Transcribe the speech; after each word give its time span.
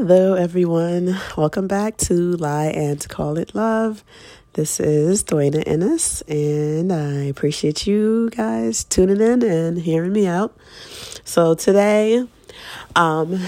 Hello, 0.00 0.34
everyone. 0.34 1.18
Welcome 1.36 1.66
back 1.66 1.96
to 1.96 2.36
Lie 2.36 2.66
and 2.66 3.06
Call 3.08 3.36
It 3.36 3.52
Love. 3.52 4.04
This 4.52 4.78
is 4.78 5.24
Dwayna 5.24 5.64
Inniss, 5.64 6.22
and 6.28 6.92
I 6.92 7.24
appreciate 7.24 7.84
you 7.84 8.30
guys 8.30 8.84
tuning 8.84 9.20
in 9.20 9.42
and 9.42 9.76
hearing 9.76 10.12
me 10.12 10.28
out. 10.28 10.56
So 11.24 11.56
today, 11.56 12.24
um, 12.94 13.40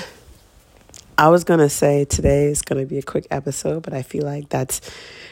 I 1.16 1.28
was 1.28 1.44
gonna 1.44 1.68
say 1.68 2.04
today 2.04 2.46
is 2.46 2.62
gonna 2.62 2.85
be 2.85 2.98
a 2.98 3.03
quick 3.03 3.28
episode, 3.30 3.85
but 3.85 3.94
I 3.94 4.03
feel 4.03 4.24
like 4.24 4.48
that's 4.48 4.80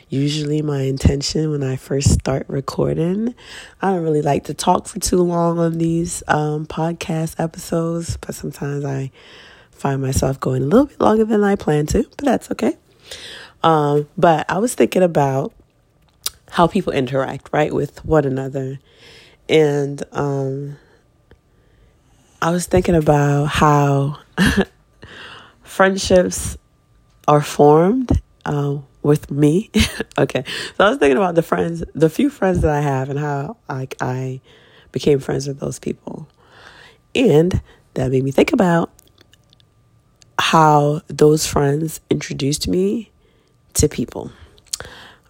usually 0.08 0.62
my 0.62 0.82
intention 0.82 1.50
when 1.50 1.64
I 1.64 1.74
first 1.74 2.12
start 2.12 2.46
recording. 2.48 3.34
I 3.82 3.90
don't 3.90 4.04
really 4.04 4.22
like 4.22 4.44
to 4.44 4.54
talk 4.54 4.86
for 4.86 5.00
too 5.00 5.24
long 5.24 5.58
on 5.58 5.78
these 5.78 6.22
um, 6.28 6.64
podcast 6.64 7.40
episodes, 7.40 8.16
but 8.18 8.36
sometimes 8.36 8.84
I 8.84 9.10
find 9.78 10.02
myself 10.02 10.40
going 10.40 10.62
a 10.62 10.66
little 10.66 10.86
bit 10.86 11.00
longer 11.00 11.24
than 11.24 11.44
I 11.44 11.56
plan 11.56 11.86
to, 11.86 12.02
but 12.02 12.24
that's 12.24 12.50
okay. 12.50 12.76
Um, 13.62 14.08
but 14.16 14.50
I 14.50 14.58
was 14.58 14.74
thinking 14.74 15.02
about 15.02 15.52
how 16.50 16.66
people 16.66 16.92
interact, 16.92 17.50
right, 17.52 17.72
with 17.72 18.04
one 18.04 18.24
another. 18.24 18.78
And 19.48 20.02
um, 20.12 20.76
I 22.40 22.50
was 22.50 22.66
thinking 22.66 22.94
about 22.94 23.46
how 23.46 24.18
friendships 25.62 26.56
are 27.26 27.42
formed 27.42 28.20
uh, 28.44 28.78
with 29.02 29.30
me. 29.30 29.70
okay, 30.18 30.44
so 30.76 30.84
I 30.84 30.90
was 30.90 30.98
thinking 30.98 31.16
about 31.16 31.34
the 31.34 31.42
friends, 31.42 31.84
the 31.94 32.10
few 32.10 32.30
friends 32.30 32.60
that 32.62 32.70
I 32.70 32.80
have, 32.80 33.10
and 33.10 33.18
how 33.18 33.56
like 33.68 33.96
I 34.00 34.40
became 34.92 35.18
friends 35.18 35.46
with 35.46 35.60
those 35.60 35.78
people, 35.78 36.28
and 37.14 37.60
that 37.94 38.10
made 38.10 38.24
me 38.24 38.30
think 38.30 38.52
about 38.52 38.90
how 40.48 41.02
those 41.08 41.46
friends 41.46 42.00
introduced 42.08 42.66
me 42.66 43.10
to 43.74 43.86
people. 43.86 44.32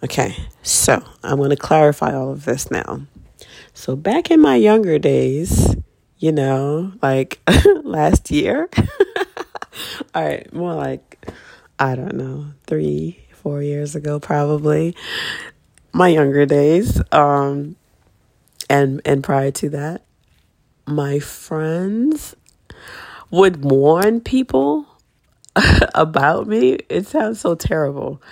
Okay, 0.00 0.36
so 0.62 1.02
I'm 1.25 1.38
going 1.38 1.50
to 1.50 1.56
clarify 1.56 2.14
all 2.14 2.30
of 2.30 2.44
this 2.44 2.70
now. 2.70 3.00
So, 3.75 3.97
back 3.97 4.30
in 4.30 4.41
my 4.41 4.55
younger 4.55 4.97
days, 5.00 5.75
you 6.19 6.30
know, 6.30 6.92
like 7.02 7.41
last 7.83 8.30
year, 8.30 8.69
all 10.14 10.22
right, 10.22 10.52
more 10.52 10.75
like, 10.75 11.19
I 11.80 11.97
don't 11.97 12.14
know, 12.14 12.53
three, 12.69 13.19
four 13.32 13.60
years 13.60 13.97
ago, 13.97 14.20
probably, 14.20 14.94
my 15.92 16.06
younger 16.06 16.47
days, 16.47 17.03
um, 17.10 17.75
and, 18.70 19.03
and 19.05 19.25
prior 19.25 19.50
to 19.50 19.69
that, 19.70 20.05
my 20.86 21.19
friends 21.19 22.36
would 23.32 23.64
warn 23.64 24.20
people 24.20 24.88
about 25.95 26.47
me, 26.47 26.78
it 26.89 27.06
sounds 27.06 27.41
so 27.41 27.55
terrible. 27.55 28.23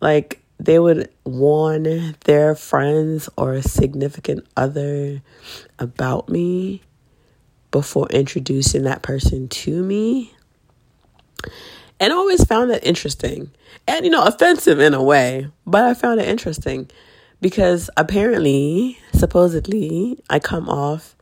Like 0.00 0.42
they 0.58 0.78
would 0.78 1.10
warn 1.24 2.16
their 2.24 2.54
friends 2.54 3.28
or 3.36 3.54
a 3.54 3.62
significant 3.62 4.46
other 4.56 5.22
about 5.78 6.28
me 6.28 6.82
before 7.70 8.08
introducing 8.08 8.82
that 8.82 9.02
person 9.02 9.48
to 9.48 9.82
me. 9.82 10.34
And 11.98 12.12
I 12.12 12.16
always 12.16 12.44
found 12.44 12.70
that 12.70 12.84
interesting 12.84 13.50
and, 13.86 14.04
you 14.04 14.10
know, 14.10 14.24
offensive 14.24 14.80
in 14.80 14.94
a 14.94 15.02
way, 15.02 15.48
but 15.66 15.84
I 15.84 15.94
found 15.94 16.20
it 16.20 16.28
interesting 16.28 16.90
because 17.40 17.88
apparently, 17.96 18.98
supposedly, 19.14 20.22
I 20.28 20.38
come 20.38 20.68
off, 20.68 21.16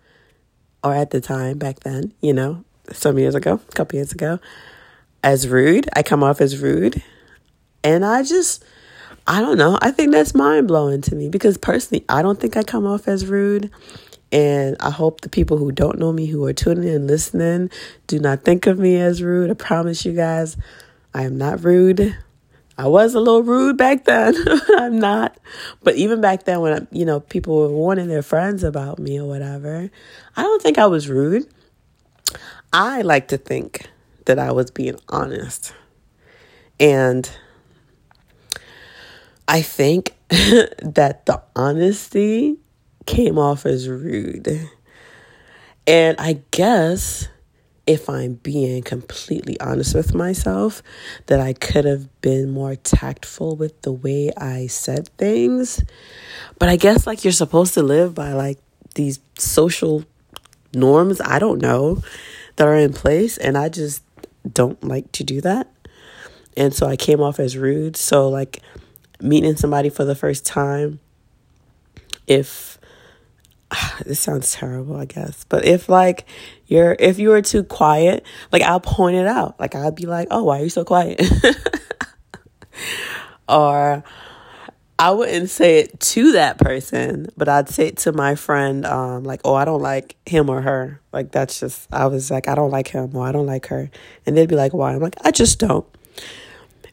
or 0.82 0.94
at 0.94 1.10
the 1.10 1.20
time 1.20 1.58
back 1.58 1.80
then, 1.80 2.12
you 2.20 2.32
know, 2.32 2.64
some 2.92 3.18
years 3.18 3.34
ago, 3.34 3.54
a 3.54 3.72
couple 3.72 3.96
years 3.96 4.12
ago, 4.12 4.38
as 5.22 5.48
rude. 5.48 5.88
I 5.94 6.02
come 6.02 6.22
off 6.22 6.40
as 6.40 6.58
rude. 6.58 7.02
And 7.84 8.04
I 8.04 8.22
just, 8.22 8.64
I 9.26 9.40
don't 9.40 9.58
know. 9.58 9.78
I 9.80 9.90
think 9.90 10.12
that's 10.12 10.34
mind 10.34 10.68
blowing 10.68 11.00
to 11.02 11.14
me 11.14 11.28
because 11.28 11.58
personally, 11.58 12.04
I 12.08 12.22
don't 12.22 12.40
think 12.40 12.56
I 12.56 12.62
come 12.62 12.86
off 12.86 13.08
as 13.08 13.26
rude. 13.26 13.70
And 14.30 14.76
I 14.80 14.90
hope 14.90 15.22
the 15.22 15.28
people 15.28 15.56
who 15.56 15.72
don't 15.72 15.98
know 15.98 16.12
me, 16.12 16.26
who 16.26 16.44
are 16.44 16.52
tuning 16.52 16.88
in 16.88 17.06
listening, 17.06 17.70
do 18.06 18.18
not 18.18 18.42
think 18.42 18.66
of 18.66 18.78
me 18.78 18.96
as 18.96 19.22
rude. 19.22 19.50
I 19.50 19.54
promise 19.54 20.04
you 20.04 20.12
guys, 20.12 20.56
I 21.14 21.22
am 21.22 21.38
not 21.38 21.64
rude. 21.64 22.16
I 22.76 22.86
was 22.86 23.14
a 23.14 23.20
little 23.20 23.42
rude 23.42 23.76
back 23.76 24.04
then. 24.04 24.34
I'm 24.76 24.98
not. 24.98 25.36
But 25.82 25.96
even 25.96 26.20
back 26.20 26.44
then, 26.44 26.60
when, 26.60 26.86
you 26.92 27.04
know, 27.04 27.20
people 27.20 27.56
were 27.56 27.68
warning 27.68 28.08
their 28.08 28.22
friends 28.22 28.62
about 28.62 28.98
me 28.98 29.18
or 29.18 29.26
whatever, 29.26 29.90
I 30.36 30.42
don't 30.42 30.62
think 30.62 30.78
I 30.78 30.86
was 30.86 31.08
rude. 31.08 31.48
I 32.72 33.00
like 33.00 33.28
to 33.28 33.38
think 33.38 33.88
that 34.28 34.38
I 34.38 34.52
was 34.52 34.70
being 34.70 35.00
honest. 35.08 35.72
And 36.78 37.28
I 39.48 39.62
think 39.62 40.14
that 40.28 41.22
the 41.24 41.42
honesty 41.56 42.58
came 43.06 43.38
off 43.38 43.64
as 43.64 43.88
rude. 43.88 44.68
And 45.86 46.20
I 46.20 46.42
guess 46.50 47.28
if 47.86 48.10
I'm 48.10 48.34
being 48.34 48.82
completely 48.82 49.58
honest 49.60 49.94
with 49.94 50.14
myself, 50.14 50.82
that 51.24 51.40
I 51.40 51.54
could 51.54 51.86
have 51.86 52.20
been 52.20 52.50
more 52.50 52.76
tactful 52.76 53.56
with 53.56 53.80
the 53.80 53.92
way 53.92 54.30
I 54.36 54.66
said 54.66 55.08
things. 55.16 55.82
But 56.58 56.68
I 56.68 56.76
guess 56.76 57.06
like 57.06 57.24
you're 57.24 57.32
supposed 57.32 57.72
to 57.74 57.82
live 57.82 58.14
by 58.14 58.34
like 58.34 58.58
these 58.94 59.20
social 59.38 60.04
norms, 60.74 61.22
I 61.22 61.38
don't 61.38 61.62
know, 61.62 62.02
that 62.56 62.68
are 62.68 62.76
in 62.76 62.92
place. 62.92 63.38
And 63.38 63.56
I 63.56 63.70
just 63.70 64.02
don't 64.50 64.82
like 64.82 65.10
to 65.12 65.24
do 65.24 65.40
that. 65.40 65.70
And 66.56 66.74
so 66.74 66.86
I 66.86 66.96
came 66.96 67.20
off 67.20 67.38
as 67.38 67.56
rude. 67.56 67.96
So, 67.96 68.28
like, 68.28 68.60
meeting 69.20 69.56
somebody 69.56 69.88
for 69.88 70.04
the 70.04 70.14
first 70.14 70.44
time, 70.44 71.00
if 72.26 72.78
this 74.04 74.20
sounds 74.20 74.52
terrible, 74.52 74.96
I 74.96 75.04
guess, 75.04 75.44
but 75.48 75.64
if 75.64 75.88
like 75.88 76.26
you're, 76.66 76.96
if 76.98 77.18
you 77.18 77.30
were 77.30 77.42
too 77.42 77.64
quiet, 77.64 78.24
like, 78.52 78.62
I'll 78.62 78.80
point 78.80 79.16
it 79.16 79.26
out. 79.26 79.58
Like, 79.58 79.74
I'll 79.74 79.90
be 79.90 80.06
like, 80.06 80.28
oh, 80.30 80.44
why 80.44 80.60
are 80.60 80.64
you 80.64 80.70
so 80.70 80.84
quiet? 80.84 81.18
or, 83.48 84.04
I 85.00 85.12
wouldn't 85.12 85.48
say 85.48 85.78
it 85.78 86.00
to 86.00 86.32
that 86.32 86.58
person, 86.58 87.28
but 87.36 87.48
I'd 87.48 87.68
say 87.68 87.86
it 87.86 87.98
to 87.98 88.12
my 88.12 88.34
friend, 88.34 88.84
um, 88.84 89.22
like, 89.22 89.40
oh, 89.44 89.54
I 89.54 89.64
don't 89.64 89.80
like 89.80 90.16
him 90.26 90.50
or 90.50 90.60
her. 90.60 91.00
Like, 91.12 91.30
that's 91.30 91.60
just, 91.60 91.86
I 91.92 92.06
was 92.06 92.32
like, 92.32 92.48
I 92.48 92.56
don't 92.56 92.72
like 92.72 92.88
him 92.88 93.14
or 93.14 93.24
I 93.24 93.30
don't 93.30 93.46
like 93.46 93.66
her. 93.66 93.90
And 94.26 94.36
they'd 94.36 94.48
be 94.48 94.56
like, 94.56 94.74
why? 94.74 94.94
I'm 94.94 95.00
like, 95.00 95.14
I 95.24 95.30
just 95.30 95.60
don't. 95.60 95.86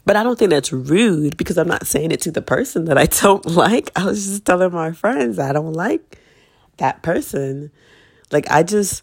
But 0.05 0.15
I 0.15 0.21
don't 0.21 0.37
think 0.37 0.51
that's 0.51 0.71
rude 0.71 1.35
because 1.35 1.57
I'm 1.57 1.67
not 1.67 1.87
saying 1.87 2.11
it 2.11 2.21
to 2.21 2.31
the 2.31 2.43
person 2.43 2.85
that 2.85 2.97
I 2.97 3.05
don't 3.21 3.43
like. 3.47 3.89
I 3.95 4.05
was 4.05 4.23
just 4.23 4.45
telling 4.45 4.71
my 4.71 4.91
friends 4.91 5.39
I 5.39 5.51
don't 5.51 5.73
like 5.73 6.19
that 6.77 7.01
person. 7.01 7.71
Like, 8.31 8.49
I 8.51 8.61
just, 8.61 9.01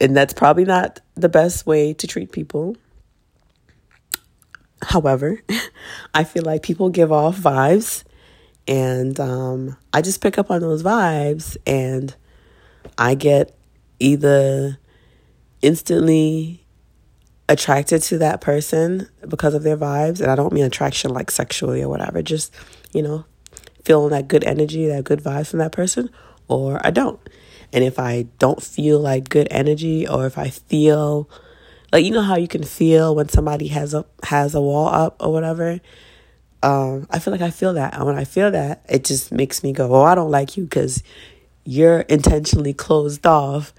and 0.00 0.16
that's 0.16 0.32
probably 0.32 0.64
not 0.64 1.00
the 1.16 1.28
best 1.28 1.66
way 1.66 1.92
to 1.94 2.06
treat 2.06 2.30
people. 2.30 2.76
However, 4.88 5.42
I 6.14 6.24
feel 6.24 6.44
like 6.44 6.62
people 6.62 6.90
give 6.90 7.12
off 7.12 7.36
vibes, 7.38 8.04
and 8.66 9.18
um, 9.20 9.76
I 9.92 10.02
just 10.02 10.20
pick 10.20 10.38
up 10.38 10.50
on 10.50 10.60
those 10.60 10.82
vibes, 10.82 11.56
and 11.66 12.14
I 12.98 13.14
get 13.14 13.56
either 13.98 14.78
instantly 15.62 16.64
attracted 17.48 18.02
to 18.02 18.18
that 18.18 18.40
person 18.40 19.08
because 19.28 19.54
of 19.54 19.62
their 19.62 19.76
vibes, 19.76 20.20
and 20.20 20.30
I 20.30 20.34
don't 20.34 20.52
mean 20.52 20.64
attraction 20.64 21.12
like 21.12 21.30
sexually 21.30 21.82
or 21.82 21.88
whatever, 21.88 22.22
just, 22.22 22.54
you 22.92 23.02
know, 23.02 23.24
feeling 23.84 24.10
that 24.10 24.28
good 24.28 24.44
energy, 24.44 24.86
that 24.88 25.04
good 25.04 25.22
vibes 25.22 25.48
from 25.50 25.58
that 25.58 25.72
person, 25.72 26.10
or 26.48 26.80
I 26.84 26.90
don't. 26.90 27.20
And 27.72 27.84
if 27.84 27.98
I 27.98 28.26
don't 28.38 28.62
feel 28.62 29.00
like 29.00 29.28
good 29.28 29.48
energy, 29.50 30.06
or 30.06 30.26
if 30.26 30.38
I 30.38 30.48
feel 30.50 31.28
like 31.94 32.04
you 32.04 32.10
know 32.10 32.22
how 32.22 32.34
you 32.34 32.48
can 32.48 32.64
feel 32.64 33.14
when 33.14 33.28
somebody 33.28 33.68
has 33.68 33.94
a 33.94 34.04
has 34.24 34.56
a 34.56 34.60
wall 34.60 34.88
up 34.88 35.16
or 35.20 35.32
whatever. 35.32 35.80
Um, 36.60 37.06
I 37.08 37.20
feel 37.20 37.30
like 37.30 37.40
I 37.40 37.50
feel 37.50 37.74
that, 37.74 37.94
and 37.94 38.04
when 38.04 38.18
I 38.18 38.24
feel 38.24 38.50
that, 38.50 38.84
it 38.88 39.04
just 39.04 39.30
makes 39.30 39.62
me 39.62 39.72
go, 39.72 39.94
"Oh, 39.94 40.02
I 40.02 40.16
don't 40.16 40.32
like 40.32 40.56
you 40.56 40.64
because 40.64 41.04
you're 41.64 42.00
intentionally 42.00 42.74
closed 42.74 43.24
off." 43.24 43.72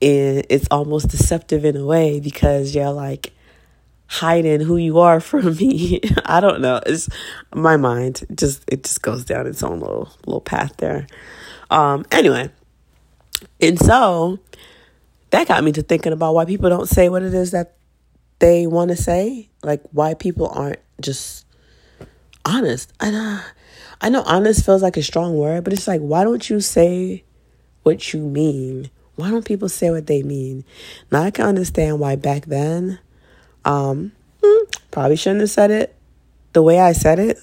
And 0.00 0.46
it's 0.48 0.68
almost 0.70 1.08
deceptive 1.08 1.64
in 1.64 1.76
a 1.76 1.84
way 1.84 2.20
because 2.20 2.76
you're 2.76 2.92
like 2.92 3.32
hiding 4.06 4.60
who 4.60 4.76
you 4.76 5.00
are 5.00 5.18
from 5.30 5.56
me. 5.56 6.00
I 6.24 6.38
don't 6.38 6.60
know. 6.60 6.80
It's 6.86 7.08
my 7.52 7.76
mind 7.76 8.24
just 8.36 8.62
it 8.68 8.84
just 8.84 9.02
goes 9.02 9.24
down 9.24 9.48
its 9.48 9.64
own 9.64 9.80
little 9.80 10.12
little 10.26 10.40
path 10.40 10.76
there. 10.76 11.08
Um 11.72 12.06
anyway. 12.12 12.50
And 13.60 13.80
so 13.80 14.38
that 15.30 15.48
got 15.48 15.64
me 15.64 15.72
to 15.72 15.82
thinking 15.82 16.12
about 16.12 16.34
why 16.34 16.44
people 16.44 16.70
don't 16.70 16.88
say 16.88 17.08
what 17.08 17.22
it 17.22 17.34
is 17.34 17.50
that 17.52 17.76
they 18.38 18.66
want 18.66 18.90
to 18.90 18.96
say. 18.96 19.48
Like 19.62 19.82
why 19.92 20.14
people 20.14 20.48
aren't 20.48 20.80
just 21.00 21.46
honest. 22.44 22.92
I 23.00 23.10
know, 23.10 23.40
I 24.00 24.08
know 24.08 24.22
honest 24.22 24.64
feels 24.64 24.82
like 24.82 24.96
a 24.96 25.02
strong 25.02 25.36
word, 25.36 25.64
but 25.64 25.72
it's 25.72 25.88
like 25.88 26.00
why 26.00 26.24
don't 26.24 26.48
you 26.48 26.60
say 26.60 27.24
what 27.82 28.12
you 28.12 28.20
mean? 28.20 28.90
Why 29.16 29.30
don't 29.30 29.44
people 29.44 29.68
say 29.68 29.90
what 29.90 30.06
they 30.06 30.22
mean? 30.22 30.64
Now 31.10 31.22
I 31.22 31.30
can 31.30 31.46
understand 31.46 31.98
why 32.00 32.16
back 32.16 32.46
then 32.46 33.00
Um, 33.64 34.12
hmm, 34.42 34.64
probably 34.90 35.16
shouldn't 35.16 35.40
have 35.40 35.50
said 35.50 35.70
it 35.70 35.94
the 36.52 36.62
way 36.62 36.80
I 36.80 36.92
said 36.92 37.18
it. 37.18 37.38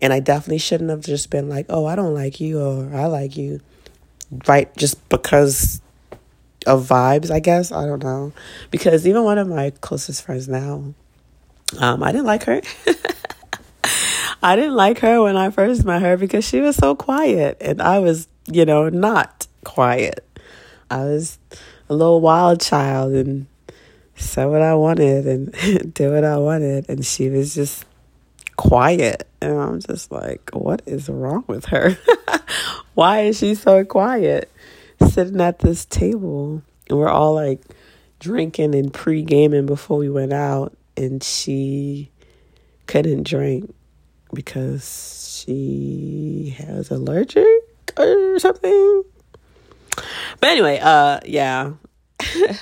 And 0.00 0.12
I 0.12 0.20
definitely 0.20 0.58
shouldn't 0.58 0.90
have 0.90 1.00
just 1.00 1.30
been 1.30 1.48
like, 1.48 1.66
oh, 1.68 1.86
I 1.86 1.96
don't 1.96 2.14
like 2.14 2.38
you 2.38 2.60
or 2.60 2.94
I 2.94 3.06
like 3.06 3.36
you. 3.36 3.60
Right? 4.46 4.74
Just 4.76 5.08
because 5.08 5.80
of 6.66 6.88
vibes, 6.88 7.30
I 7.30 7.40
guess. 7.40 7.72
I 7.72 7.86
don't 7.86 8.02
know. 8.02 8.32
Because 8.70 9.06
even 9.06 9.24
one 9.24 9.38
of 9.38 9.48
my 9.48 9.70
closest 9.80 10.24
friends 10.24 10.48
now, 10.48 10.94
um, 11.78 12.02
I 12.02 12.12
didn't 12.12 12.26
like 12.26 12.44
her. 12.44 12.60
I 14.42 14.56
didn't 14.56 14.74
like 14.74 15.00
her 15.00 15.22
when 15.22 15.36
I 15.36 15.50
first 15.50 15.84
met 15.84 16.02
her 16.02 16.16
because 16.16 16.44
she 16.44 16.60
was 16.60 16.76
so 16.76 16.94
quiet 16.94 17.56
and 17.60 17.82
I 17.82 17.98
was, 17.98 18.28
you 18.46 18.64
know, 18.64 18.88
not 18.88 19.46
quiet. 19.64 20.24
I 20.90 21.04
was 21.04 21.38
a 21.88 21.94
little 21.94 22.20
wild 22.20 22.60
child 22.60 23.12
and 23.12 23.46
said 24.14 24.46
what 24.46 24.62
I 24.62 24.74
wanted 24.74 25.26
and 25.26 25.52
did 25.94 26.12
what 26.12 26.24
I 26.24 26.36
wanted 26.38 26.88
and 26.88 27.04
she 27.04 27.28
was 27.28 27.54
just 27.54 27.84
quiet 28.56 29.26
and 29.40 29.58
I'm 29.58 29.80
just 29.80 30.12
like, 30.12 30.50
what 30.52 30.82
is 30.86 31.08
wrong 31.08 31.44
with 31.46 31.66
her? 31.66 31.98
Why 32.94 33.22
is 33.22 33.38
she 33.38 33.54
so 33.54 33.84
quiet? 33.84 34.50
Sitting 35.06 35.40
at 35.40 35.60
this 35.60 35.84
table 35.84 36.62
and 36.88 36.98
we're 36.98 37.08
all 37.08 37.34
like 37.34 37.62
drinking 38.18 38.74
and 38.74 38.92
pre 38.92 39.22
gaming 39.22 39.66
before 39.66 39.98
we 39.98 40.08
went 40.08 40.32
out 40.32 40.76
and 40.96 41.22
she 41.22 42.10
couldn't 42.86 43.24
drink 43.24 43.74
because 44.32 45.44
she 45.44 46.54
has 46.58 46.90
allergic 46.90 47.46
or 47.96 48.38
something. 48.38 49.04
But 50.40 50.50
anyway, 50.50 50.80
uh 50.82 51.20
yeah. 51.24 51.72
and 52.34 52.58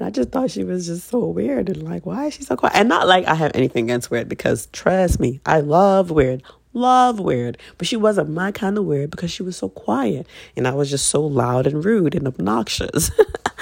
I 0.00 0.10
just 0.10 0.30
thought 0.30 0.50
she 0.50 0.64
was 0.64 0.86
just 0.86 1.08
so 1.08 1.26
weird 1.26 1.68
and 1.68 1.82
like, 1.82 2.06
why 2.06 2.26
is 2.26 2.34
she 2.34 2.42
so 2.42 2.56
quiet? 2.56 2.76
And 2.76 2.88
not 2.88 3.06
like 3.06 3.26
I 3.26 3.34
have 3.34 3.52
anything 3.54 3.84
against 3.84 4.10
weird 4.10 4.28
because 4.28 4.66
trust 4.72 5.20
me, 5.20 5.40
I 5.44 5.60
love 5.60 6.10
weird. 6.10 6.42
Love 6.76 7.18
weird. 7.18 7.56
But 7.78 7.86
she 7.86 7.96
wasn't 7.96 8.28
my 8.28 8.52
kind 8.52 8.76
of 8.76 8.84
weird 8.84 9.10
because 9.10 9.30
she 9.30 9.42
was 9.42 9.56
so 9.56 9.70
quiet. 9.70 10.26
And 10.56 10.68
I 10.68 10.74
was 10.74 10.90
just 10.90 11.06
so 11.06 11.24
loud 11.24 11.66
and 11.66 11.82
rude 11.82 12.14
and 12.14 12.28
obnoxious. 12.28 13.10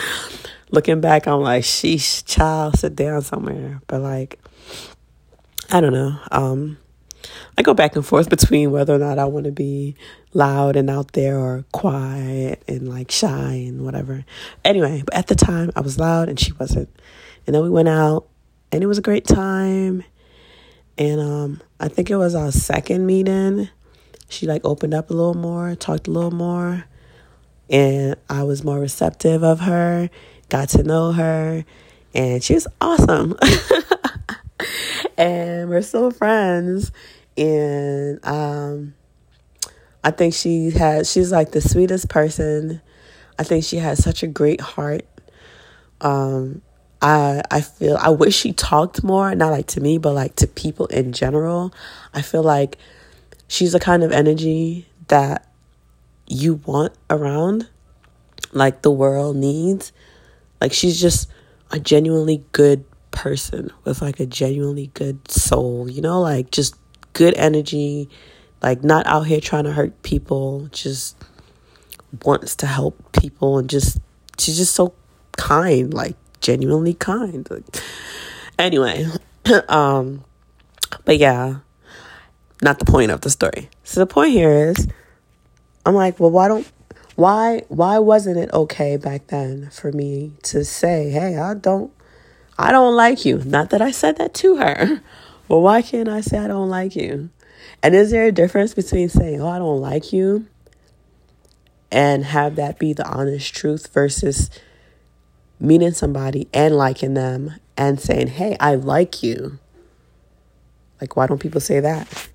Looking 0.73 1.01
back, 1.01 1.29
I'm 1.29 1.41
like, 1.41 1.63
sheesh, 1.63 2.25
child, 2.25 2.77
sit 2.77 2.97
down 2.97 3.23
somewhere. 3.23 3.81
But 3.87 4.01
like, 4.01 4.41
I 5.71 5.81
don't 5.81 5.93
know. 5.93 6.19
Um, 6.33 6.77
I 7.57 7.63
go 7.63 7.73
back 7.73 7.95
and 7.95 8.05
forth 8.05 8.29
between 8.29 8.73
whether 8.73 8.93
or 8.93 8.99
not 8.99 9.21
I 9.21 9.27
want 9.27 9.47
to 9.47 9.53
be 9.53 9.95
loud 10.33 10.75
and 10.75 10.91
out 10.91 11.13
there 11.13 11.39
or 11.39 11.65
quiet 11.71 12.65
and 12.67 12.89
like 12.89 13.13
shy 13.13 13.65
and 13.69 13.85
whatever. 13.85 14.25
Anyway, 14.65 15.05
but 15.07 15.15
at 15.15 15.29
the 15.29 15.37
time 15.37 15.71
I 15.77 15.83
was 15.83 16.01
loud 16.01 16.29
and 16.29 16.41
she 16.41 16.51
wasn't. 16.55 16.89
And 17.47 17.55
then 17.55 17.63
we 17.63 17.71
went 17.71 17.89
out 17.89 18.27
and 18.73 18.83
it 18.83 18.89
was 18.89 18.99
a 18.99 19.03
great 19.03 19.25
time. 19.25 20.03
And 20.99 21.21
um 21.21 21.61
I 21.85 21.89
think 21.89 22.11
it 22.11 22.17
was 22.17 22.35
our 22.35 22.51
second 22.51 23.05
meeting. 23.05 23.69
She 24.31 24.47
like 24.47 24.65
opened 24.65 24.95
up 24.95 25.11
a 25.11 25.13
little 25.13 25.35
more, 25.35 25.75
talked 25.75 26.09
a 26.09 26.11
little 26.11 26.31
more, 26.31 26.87
and 27.69 28.17
I 28.31 28.43
was 28.45 28.65
more 28.65 28.79
receptive 28.81 29.45
of 29.45 29.61
her, 29.61 30.09
got 30.49 30.71
to 30.71 30.83
know 30.83 31.13
her, 31.13 31.67
and 32.15 32.43
she 32.43 32.55
was 32.55 32.67
awesome. 32.81 33.37
and 35.19 35.69
we're 35.69 35.83
still 35.83 36.11
friends 36.11 36.91
and 37.37 38.25
um 38.25 38.95
I 40.03 40.11
think 40.11 40.33
she 40.33 40.71
has 40.71 41.13
she's 41.13 41.31
like 41.31 41.51
the 41.51 41.61
sweetest 41.61 42.09
person. 42.09 42.81
I 43.39 43.43
think 43.43 43.63
she 43.63 43.77
has 43.77 44.03
such 44.03 44.23
a 44.23 44.27
great 44.27 44.63
heart. 44.63 45.05
Um 46.01 46.63
I 47.05 47.43
I 47.51 47.61
feel 47.61 47.99
I 48.01 48.09
wish 48.09 48.35
she 48.35 48.53
talked 48.53 49.05
more, 49.05 49.35
not 49.35 49.51
like 49.51 49.67
to 49.69 49.81
me, 49.81 49.99
but 49.99 50.15
like 50.15 50.37
to 50.37 50.47
people 50.47 50.87
in 50.87 51.13
general. 51.13 51.73
I 52.15 52.23
feel 52.23 52.43
like 52.43 52.79
she's 53.47 53.73
the 53.73 53.81
kind 53.81 54.03
of 54.03 54.11
energy 54.11 54.87
that 55.09 55.47
you 56.27 56.55
want 56.65 56.95
around 57.11 57.69
like 58.53 58.81
the 58.83 58.91
world 58.91 59.37
needs. 59.37 59.93
Like 60.61 60.73
she's 60.73 60.99
just 60.99 61.29
a 61.71 61.79
genuinely 61.79 62.43
good 62.53 62.85
person 63.11 63.71
with 63.85 64.01
like 64.01 64.19
a 64.19 64.27
genuinely 64.27 64.91
good 64.95 65.31
soul, 65.31 65.91
you 65.91 66.01
know, 66.01 66.21
like 66.21 66.51
just 66.51 66.75
good 67.13 67.35
energy, 67.35 68.09
like 68.63 68.83
not 68.83 69.07
out 69.07 69.27
here 69.27 69.41
trying 69.41 69.65
to 69.65 69.73
hurt 69.73 70.03
people, 70.03 70.69
just 70.73 71.17
wants 72.25 72.57
to 72.57 72.67
help 72.67 73.13
people 73.13 73.59
and 73.59 73.69
just 73.69 73.99
she's 74.39 74.57
just 74.57 74.75
so 74.75 74.95
kind, 75.37 75.93
like 75.93 76.17
genuinely 76.45 76.95
kind. 76.95 77.49
Anyway, 78.59 79.07
um 79.69 80.23
but 81.05 81.19
yeah, 81.19 81.57
not 82.63 82.79
the 82.79 82.85
point 82.85 83.11
of 83.11 83.23
the 83.23 83.31
story. 83.31 83.69
So 83.83 84.01
the 84.01 84.07
point 84.07 84.33
here 84.33 84.71
is 84.71 84.87
I'm 85.87 85.95
like, 85.95 86.21
well, 86.21 86.31
why 86.31 86.49
don't 86.49 86.71
why 87.17 87.63
why 87.69 87.99
wasn't 87.99 88.37
it 88.37 88.53
okay 88.53 88.97
back 88.97 89.29
then 89.29 89.71
for 89.71 89.91
me 89.91 90.33
to 90.45 90.65
say, 90.65 91.11
"Hey, 91.11 91.39
I 91.39 91.55
don't 91.55 91.93
I 92.59 92.71
don't 92.71 92.95
like 92.95 93.25
you." 93.25 93.39
Not 93.39 93.71
that 93.71 93.81
I 93.81 93.91
said 93.91 94.17
that 94.19 94.35
to 94.35 94.57
her. 94.57 95.03
Well, 95.47 95.61
why 95.61 95.83
can't 95.83 96.09
I 96.09 96.23
say 96.23 96.39
I 96.39 96.47
don't 96.47 96.71
like 96.71 96.97
you? 96.97 97.29
And 97.83 97.95
is 97.95 98.11
there 98.11 98.25
a 98.25 98.33
difference 98.33 98.73
between 98.73 99.11
saying, 99.11 99.43
oh, 99.43 99.49
I 99.49 99.59
don't 99.59 99.79
like 99.79 100.11
you, 100.11 100.47
and 101.93 102.25
have 102.25 102.57
that 102.57 102.79
be 102.79 102.95
the 102.95 103.07
honest 103.07 103.55
truth 103.55 103.93
versus 103.93 104.49
meeting 105.61 105.93
somebody 105.93 106.49
and 106.53 106.77
liking 106.77 107.15
them 107.15 107.55
and 107.77 108.01
saying, 108.01 108.29
hey, 108.29 108.57
I 108.61 108.75
like 108.75 109.23
you? 109.23 109.59
Like, 111.01 111.17
why 111.17 111.27
don't 111.27 111.39
people 111.39 111.61
say 111.61 111.81
that? 111.81 112.29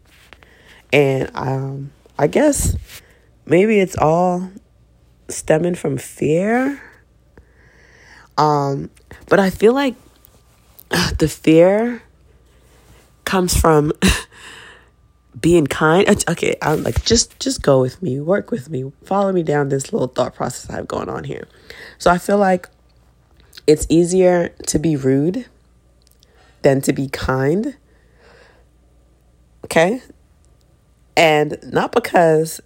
And 0.91 1.29
um, 1.33 1.91
I 2.17 2.27
guess 2.27 2.75
maybe 3.45 3.79
it's 3.79 3.97
all 3.97 4.51
stemming 5.27 5.75
from 5.75 5.97
fear. 5.97 6.81
Um, 8.37 8.89
but 9.27 9.39
I 9.39 9.49
feel 9.49 9.73
like 9.73 9.95
the 11.17 11.27
fear 11.27 12.01
comes 13.25 13.55
from 13.55 13.91
being 15.39 15.67
kind. 15.67 16.07
Okay, 16.27 16.55
I'm 16.61 16.83
like 16.83 17.03
just 17.03 17.39
just 17.39 17.61
go 17.61 17.81
with 17.81 18.01
me, 18.01 18.19
work 18.19 18.51
with 18.51 18.69
me, 18.69 18.91
follow 19.03 19.31
me 19.31 19.43
down 19.43 19.69
this 19.69 19.93
little 19.93 20.07
thought 20.07 20.35
process 20.35 20.69
I 20.69 20.77
have 20.77 20.87
going 20.87 21.09
on 21.09 21.23
here. 21.23 21.47
So 21.97 22.09
I 22.09 22.17
feel 22.17 22.37
like 22.37 22.69
it's 23.69 23.85
easier 23.87 24.49
to 24.65 24.79
be 24.79 24.95
rude 24.95 25.45
than 26.63 26.81
to 26.81 26.91
be 26.91 27.07
kind. 27.07 27.77
Okay? 29.65 30.01
And 31.15 31.55
not 31.61 31.91
because 31.91 32.61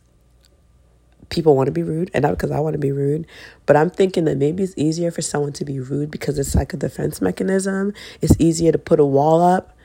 people 1.28 1.58
want 1.58 1.68
to 1.68 1.74
be 1.74 1.84
rude 1.84 2.10
and 2.14 2.24
not 2.24 2.32
because 2.32 2.52
I 2.52 2.62
want 2.62 2.76
to 2.76 2.80
be 2.80 2.94
rude, 2.94 3.28
but 3.66 3.76
I'm 3.76 3.90
thinking 3.90 4.24
that 4.24 4.38
maybe 4.38 4.64
it's 4.64 4.74
easier 4.78 5.12
for 5.12 5.22
someone 5.22 5.52
to 5.54 5.66
be 5.66 5.82
rude 5.82 6.10
because 6.10 6.40
it's 6.40 6.56
like 6.56 6.74
a 6.74 6.78
defense 6.78 7.22
mechanism. 7.22 7.94
It's 8.22 8.40
easier 8.40 8.72
to 8.72 8.78
put 8.78 9.02
a 9.02 9.06
wall 9.06 9.42
up 9.42 9.76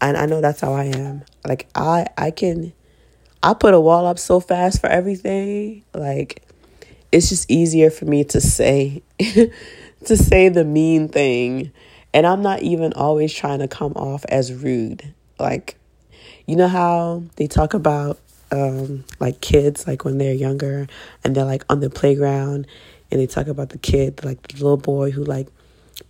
and 0.00 0.16
I 0.16 0.26
know 0.26 0.40
that's 0.40 0.60
how 0.60 0.72
I 0.74 0.84
am. 0.84 1.24
Like 1.44 1.68
I 1.74 2.06
I 2.16 2.30
can 2.30 2.72
I 3.42 3.54
put 3.54 3.74
a 3.74 3.80
wall 3.80 4.06
up 4.06 4.20
so 4.20 4.38
fast 4.38 4.80
for 4.80 4.86
everything. 4.86 5.82
Like 5.92 6.44
it's 7.10 7.28
just 7.28 7.50
easier 7.50 7.90
for 7.90 8.04
me 8.04 8.22
to 8.22 8.40
say 8.40 9.02
to 10.04 10.16
say 10.16 10.48
the 10.48 10.64
mean 10.64 11.08
thing. 11.08 11.72
And 12.12 12.26
I'm 12.26 12.42
not 12.42 12.62
even 12.62 12.92
always 12.94 13.32
trying 13.32 13.60
to 13.60 13.68
come 13.68 13.92
off 13.92 14.24
as 14.28 14.52
rude. 14.52 15.14
Like 15.38 15.80
you 16.50 16.56
know 16.56 16.66
how 16.66 17.22
they 17.36 17.46
talk 17.46 17.74
about 17.74 18.18
um 18.50 19.04
like 19.20 19.40
kids 19.40 19.86
like 19.86 20.04
when 20.04 20.18
they're 20.18 20.34
younger 20.34 20.88
and 21.22 21.36
they're 21.36 21.44
like 21.44 21.64
on 21.70 21.78
the 21.78 21.88
playground 21.88 22.66
and 23.10 23.20
they 23.20 23.26
talk 23.26 23.46
about 23.46 23.68
the 23.68 23.78
kid 23.78 24.24
like 24.24 24.42
the 24.48 24.54
little 24.54 24.76
boy 24.76 25.12
who 25.12 25.22
like 25.22 25.46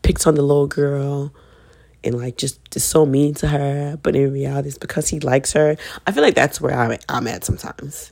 picks 0.01 0.27
on 0.27 0.35
the 0.35 0.43
little 0.43 0.67
girl 0.67 1.31
and 2.03 2.17
like 2.17 2.39
just, 2.39 2.59
just 2.71 2.89
so 2.89 3.05
mean 3.05 3.35
to 3.35 3.49
her 3.49 3.99
but 4.03 4.17
in 4.17 4.33
reality 4.33 4.69
it's 4.69 4.79
because 4.79 5.09
he 5.09 5.21
likes 5.21 5.53
her 5.53 5.77
i 6.07 6.13
feel 6.13 6.23
like 6.23 6.35
that's 6.35 6.59
where 6.59 6.75
i'm, 6.75 6.99
I'm 7.09 7.27
at 7.27 7.45
sometimes 7.45 8.11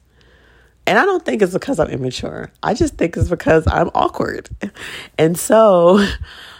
and 0.88 0.98
i 0.98 1.04
don't 1.04 1.24
think 1.24 1.42
it's 1.42 1.52
because 1.52 1.78
i'm 1.78 1.88
immature 1.88 2.50
i 2.62 2.72
just 2.72 2.96
think 2.96 3.16
it's 3.16 3.28
because 3.28 3.64
i'm 3.68 3.90
awkward 3.94 4.48
and 5.18 5.38
so 5.38 6.04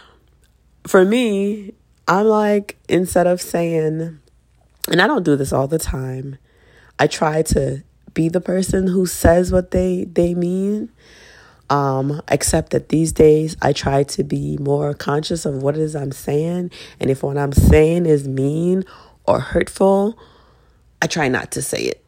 for 0.87 1.03
me 1.03 1.73
i'm 2.07 2.27
like 2.27 2.77
instead 2.87 3.27
of 3.27 3.41
saying 3.41 4.19
and 4.89 5.01
i 5.01 5.07
don't 5.07 5.23
do 5.23 5.35
this 5.35 5.51
all 5.51 5.67
the 5.67 5.79
time 5.79 6.37
i 6.99 7.07
try 7.07 7.41
to 7.41 7.83
be 8.13 8.29
the 8.29 8.41
person 8.41 8.87
who 8.87 9.05
says 9.05 9.51
what 9.51 9.71
they 9.71 10.05
they 10.05 10.33
mean 10.35 10.89
um, 11.71 12.21
except 12.27 12.71
that 12.71 12.89
these 12.89 13.11
days 13.11 13.55
I 13.61 13.73
try 13.73 14.03
to 14.03 14.23
be 14.23 14.57
more 14.57 14.93
conscious 14.95 15.45
of 15.45 15.61
what 15.61 15.75
it 15.75 15.81
is 15.81 15.95
I'm 15.95 16.11
saying. 16.11 16.71
And 16.99 17.11
if 17.11 17.21
what 17.21 17.37
I'm 17.37 17.51
saying 17.51 18.07
is 18.07 18.27
mean 18.27 18.85
or 19.27 19.39
hurtful, 19.39 20.17
I 20.99 21.05
try 21.05 21.27
not 21.27 21.51
to 21.51 21.61
say 21.61 21.83
it. 21.83 22.03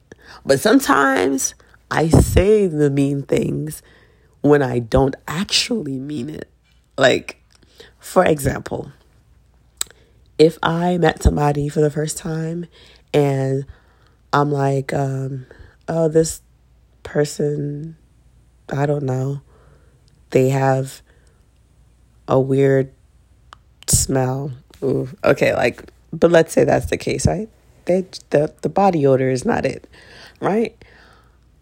But 0.46 0.60
sometimes 0.60 1.54
I 1.92 2.08
say 2.08 2.68
the 2.68 2.90
mean 2.90 3.24
things 3.24 3.84
when 4.40 4.62
I 4.62 4.80
don't 4.80 5.16
actually 5.28 6.00
mean 6.00 6.30
it. 6.30 6.50
Like, 6.98 7.44
for 8.00 8.26
example, 8.26 8.94
if 10.40 10.58
I 10.64 10.98
met 10.98 11.22
somebody 11.22 11.68
for 11.68 11.82
the 11.82 11.92
first 11.92 12.18
time 12.18 12.66
and 13.14 13.66
I'm 14.32 14.52
like, 14.52 14.94
um, 14.94 15.46
oh, 15.90 16.08
this 16.08 16.42
person, 17.04 17.98
I 18.70 18.86
don't 18.86 19.04
know, 19.04 19.42
they 20.30 20.48
have 20.50 21.02
a 22.26 22.40
weird 22.40 22.94
smell. 23.88 24.54
Ooh, 24.82 25.10
okay, 25.26 25.54
like, 25.54 25.92
but 26.14 26.32
let's 26.32 26.54
say 26.54 26.64
that's 26.64 26.90
the 26.90 26.98
case, 26.98 27.28
right? 27.28 27.50
They, 27.84 28.06
the, 28.30 28.54
the 28.62 28.70
body 28.70 29.06
odor 29.06 29.30
is 29.30 29.44
not 29.44 29.66
it, 29.66 29.90
right? 30.40 30.82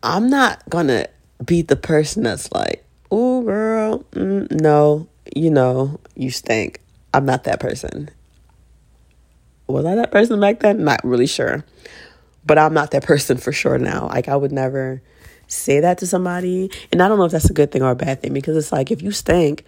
I'm 0.02 0.30
not 0.30 0.68
gonna 0.70 1.08
be 1.44 1.62
the 1.62 1.76
person 1.76 2.24
that's 2.24 2.52
like, 2.52 2.86
oh, 3.12 3.42
girl, 3.44 4.00
mm, 4.12 4.50
no, 4.52 5.08
you 5.36 5.50
know, 5.50 6.00
you 6.16 6.32
stink. 6.32 6.82
I'm 7.14 7.26
not 7.26 7.44
that 7.46 7.60
person. 7.60 8.10
Was 9.68 9.86
I 9.86 9.96
that 9.96 10.12
person 10.12 10.40
back 10.40 10.60
then? 10.60 10.84
Not 10.84 11.04
really 11.04 11.28
sure. 11.28 11.64
But 12.46 12.58
I'm 12.58 12.74
not 12.74 12.92
that 12.92 13.04
person 13.04 13.38
for 13.38 13.52
sure 13.52 13.78
now. 13.78 14.08
Like, 14.08 14.28
I 14.28 14.36
would 14.36 14.52
never 14.52 15.02
say 15.48 15.80
that 15.80 15.98
to 16.00 16.08
somebody. 16.08 16.72
And 16.92 17.02
I 17.02 17.08
don't 17.08 17.18
know 17.18 17.26
if 17.26 17.32
that's 17.32 17.50
a 17.50 17.54
good 17.54 17.72
thing 17.72 17.82
or 17.82 17.92
a 17.92 17.96
bad 17.96 18.22
thing 18.22 18.34
because 18.34 18.56
it's 18.58 18.72
like, 18.72 18.92
if 18.92 19.02
you 19.02 19.12
stink, 19.12 19.66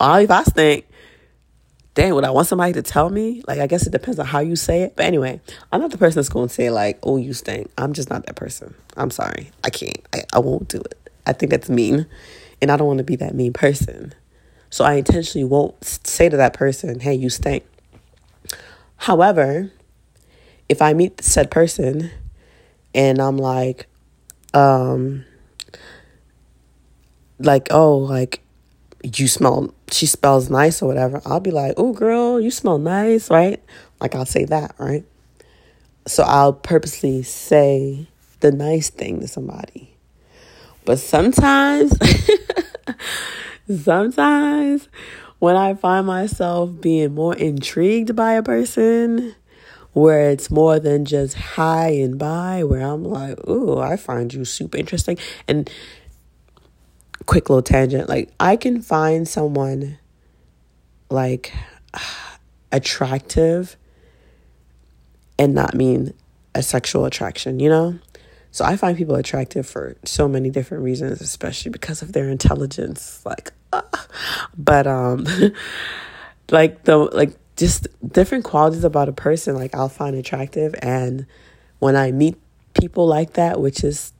or 0.00 0.20
if 0.20 0.30
I 0.30 0.42
stink, 0.42 0.88
dang, 1.98 2.14
would 2.14 2.22
I 2.22 2.30
want 2.30 2.46
somebody 2.46 2.72
to 2.74 2.82
tell 2.82 3.10
me? 3.10 3.42
Like, 3.48 3.58
I 3.58 3.66
guess 3.66 3.84
it 3.84 3.90
depends 3.90 4.20
on 4.20 4.26
how 4.26 4.38
you 4.38 4.54
say 4.54 4.82
it. 4.82 4.94
But 4.94 5.06
anyway, 5.06 5.40
I'm 5.72 5.80
not 5.80 5.90
the 5.90 5.98
person 5.98 6.14
that's 6.14 6.28
going 6.28 6.46
to 6.46 6.54
say, 6.54 6.70
like, 6.70 7.00
oh, 7.02 7.16
you 7.16 7.32
stink. 7.32 7.72
I'm 7.76 7.92
just 7.92 8.08
not 8.08 8.24
that 8.26 8.36
person. 8.36 8.72
I'm 8.96 9.10
sorry. 9.10 9.50
I 9.64 9.70
can't. 9.70 9.98
I, 10.14 10.22
I 10.32 10.38
won't 10.38 10.68
do 10.68 10.78
it. 10.78 11.10
I 11.26 11.32
think 11.32 11.50
that's 11.50 11.68
mean. 11.68 12.06
And 12.62 12.70
I 12.70 12.76
don't 12.76 12.86
want 12.86 12.98
to 12.98 13.04
be 13.04 13.16
that 13.16 13.34
mean 13.34 13.52
person. 13.52 14.14
So 14.70 14.84
I 14.84 14.94
intentionally 14.94 15.42
won't 15.44 15.82
say 15.84 16.28
to 16.28 16.36
that 16.36 16.54
person, 16.54 17.00
hey, 17.00 17.14
you 17.14 17.30
stink. 17.30 17.64
However, 18.96 19.72
if 20.68 20.80
I 20.80 20.92
meet 20.92 21.20
said 21.20 21.50
person 21.50 22.12
and 22.94 23.20
I'm 23.20 23.38
like, 23.38 23.88
um, 24.54 25.24
like, 27.40 27.66
oh, 27.72 27.98
like, 27.98 28.40
you 29.02 29.28
smell, 29.28 29.72
she 29.90 30.06
smells 30.06 30.50
nice 30.50 30.82
or 30.82 30.86
whatever, 30.86 31.22
I'll 31.24 31.40
be 31.40 31.50
like, 31.50 31.74
oh, 31.76 31.92
girl, 31.92 32.40
you 32.40 32.50
smell 32.50 32.78
nice, 32.78 33.30
right? 33.30 33.62
Like, 34.00 34.14
I'll 34.14 34.26
say 34.26 34.44
that, 34.46 34.74
right? 34.78 35.04
So 36.06 36.22
I'll 36.24 36.52
purposely 36.52 37.22
say 37.22 38.08
the 38.40 38.50
nice 38.50 38.90
thing 38.90 39.20
to 39.20 39.28
somebody. 39.28 39.94
But 40.84 40.98
sometimes, 40.98 41.92
sometimes 43.82 44.88
when 45.38 45.54
I 45.54 45.74
find 45.74 46.06
myself 46.06 46.80
being 46.80 47.14
more 47.14 47.34
intrigued 47.36 48.16
by 48.16 48.32
a 48.32 48.42
person, 48.42 49.34
where 49.92 50.30
it's 50.30 50.50
more 50.50 50.78
than 50.78 51.04
just 51.04 51.34
hi 51.34 51.88
and 51.88 52.18
bye, 52.18 52.62
where 52.64 52.80
I'm 52.80 53.04
like, 53.04 53.38
oh 53.46 53.78
I 53.78 53.96
find 53.96 54.32
you 54.32 54.44
super 54.44 54.78
interesting. 54.78 55.18
And 55.46 55.70
quick 57.28 57.50
little 57.50 57.62
tangent, 57.62 58.08
like 58.08 58.30
I 58.40 58.56
can 58.56 58.80
find 58.80 59.28
someone 59.28 59.98
like 61.10 61.52
attractive 62.72 63.76
and 65.38 65.54
not 65.54 65.74
mean 65.74 66.14
a 66.54 66.62
sexual 66.62 67.04
attraction, 67.04 67.60
you 67.60 67.68
know? 67.68 67.98
So 68.50 68.64
I 68.64 68.76
find 68.76 68.96
people 68.96 69.14
attractive 69.14 69.66
for 69.66 69.94
so 70.06 70.26
many 70.26 70.48
different 70.48 70.82
reasons, 70.82 71.20
especially 71.20 71.70
because 71.70 72.00
of 72.00 72.14
their 72.14 72.30
intelligence. 72.30 73.20
Like, 73.26 73.52
uh, 73.74 73.82
but 74.56 74.86
um, 74.86 75.26
like 76.50 76.84
the 76.84 76.96
like 76.96 77.36
just 77.56 77.88
different 78.10 78.44
qualities 78.44 78.84
about 78.84 79.10
a 79.10 79.12
person. 79.12 79.54
Like 79.54 79.74
I'll 79.74 79.90
find 79.90 80.16
attractive, 80.16 80.74
and 80.80 81.26
when 81.78 81.94
I 81.94 82.10
meet 82.10 82.36
people 82.72 83.06
like 83.06 83.34
that, 83.34 83.60
which 83.60 83.84
is 83.84 84.14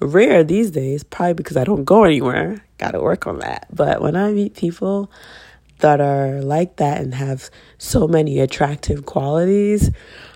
rare 0.00 0.44
these 0.44 0.70
days, 0.70 1.02
probably 1.02 1.34
because 1.34 1.56
I 1.56 1.64
don't 1.64 1.84
go 1.84 2.04
anywhere. 2.04 2.64
Got 2.78 2.92
to 2.92 3.00
work 3.00 3.26
on 3.26 3.38
that. 3.40 3.66
But 3.72 4.00
when 4.00 4.16
I 4.16 4.32
meet 4.32 4.54
people 4.54 5.10
that 5.78 6.00
are 6.00 6.40
like 6.42 6.76
that 6.76 7.00
and 7.00 7.14
have 7.14 7.50
so 7.78 8.06
many 8.06 8.40
attractive 8.40 9.06
qualities, 9.06 9.90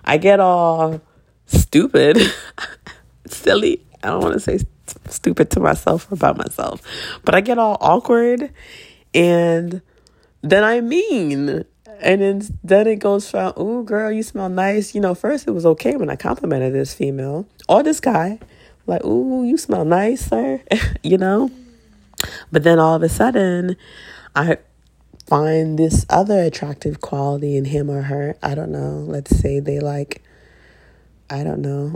I 0.05 0.19
get 0.19 0.41
all 0.41 1.01
stupid. 1.47 2.19
silly. 3.27 3.85
I 4.03 4.09
don't 4.09 4.23
want 4.23 4.35
to 4.35 4.41
say 4.41 4.59
stupid 5.09 5.51
to 5.51 5.61
myself 5.61 6.11
or 6.11 6.15
about 6.15 6.37
myself, 6.37 6.83
but 7.25 7.35
I 7.35 7.41
get 7.41 7.59
all 7.59 7.77
awkward 7.81 8.53
and 9.15 9.83
then 10.43 10.65
I 10.65 10.81
mean. 10.81 11.65
And 12.03 12.23
then, 12.23 12.43
then 12.65 12.87
it 12.87 12.97
goes 12.97 13.31
from, 13.31 13.53
oh, 13.59 13.83
girl, 13.83 14.11
you 14.11 14.23
smell 14.23 14.49
nice. 14.49 14.95
You 14.95 15.03
know, 15.03 15.15
first 15.15 15.47
it 15.47 15.51
was 15.51 15.67
okay 15.67 15.97
when 15.97 16.09
I 16.09 16.17
complimented 16.17 16.73
this 16.73 16.95
female 16.95 17.47
or 17.69 17.83
this 17.83 18.01
guy. 18.01 18.39
Like, 18.91 19.05
ooh, 19.05 19.45
you 19.45 19.57
smell 19.57 19.85
nice, 19.85 20.27
sir. 20.27 20.61
you 21.05 21.17
know? 21.17 21.49
But 22.51 22.65
then 22.65 22.81
all 22.81 22.97
of 22.97 23.05
a 23.05 23.09
sudden, 23.09 23.77
I 24.35 24.59
find 25.27 25.79
this 25.79 26.05
other 26.11 26.43
attractive 26.43 27.01
quality 27.01 27.57
in 27.57 27.67
him 27.67 27.89
or 27.89 28.03
her. 28.03 28.37
I 28.43 28.57
don't 28.57 28.73
know. 28.73 29.05
Let's 29.07 29.39
say 29.39 29.61
they 29.61 29.79
like, 29.79 30.25
I 31.31 31.45
don't 31.45 31.61
know. 31.61 31.95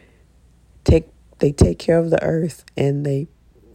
take 0.84 1.10
they 1.38 1.52
take 1.52 1.78
care 1.78 1.98
of 1.98 2.10
the 2.10 2.20
earth 2.24 2.64
and 2.76 3.06
they 3.06 3.28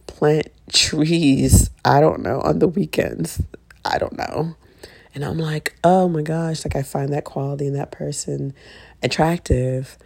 plant 0.06 0.48
trees, 0.70 1.70
I 1.86 2.02
don't 2.02 2.20
know, 2.20 2.42
on 2.42 2.58
the 2.58 2.68
weekends. 2.68 3.42
I 3.82 3.96
don't 3.96 4.16
know. 4.16 4.56
And 5.14 5.24
I'm 5.24 5.38
like, 5.38 5.74
oh 5.82 6.06
my 6.06 6.20
gosh, 6.20 6.66
like 6.66 6.76
I 6.76 6.82
find 6.82 7.14
that 7.14 7.24
quality 7.24 7.66
in 7.66 7.72
that 7.72 7.92
person 7.92 8.52
attractive. 9.02 9.96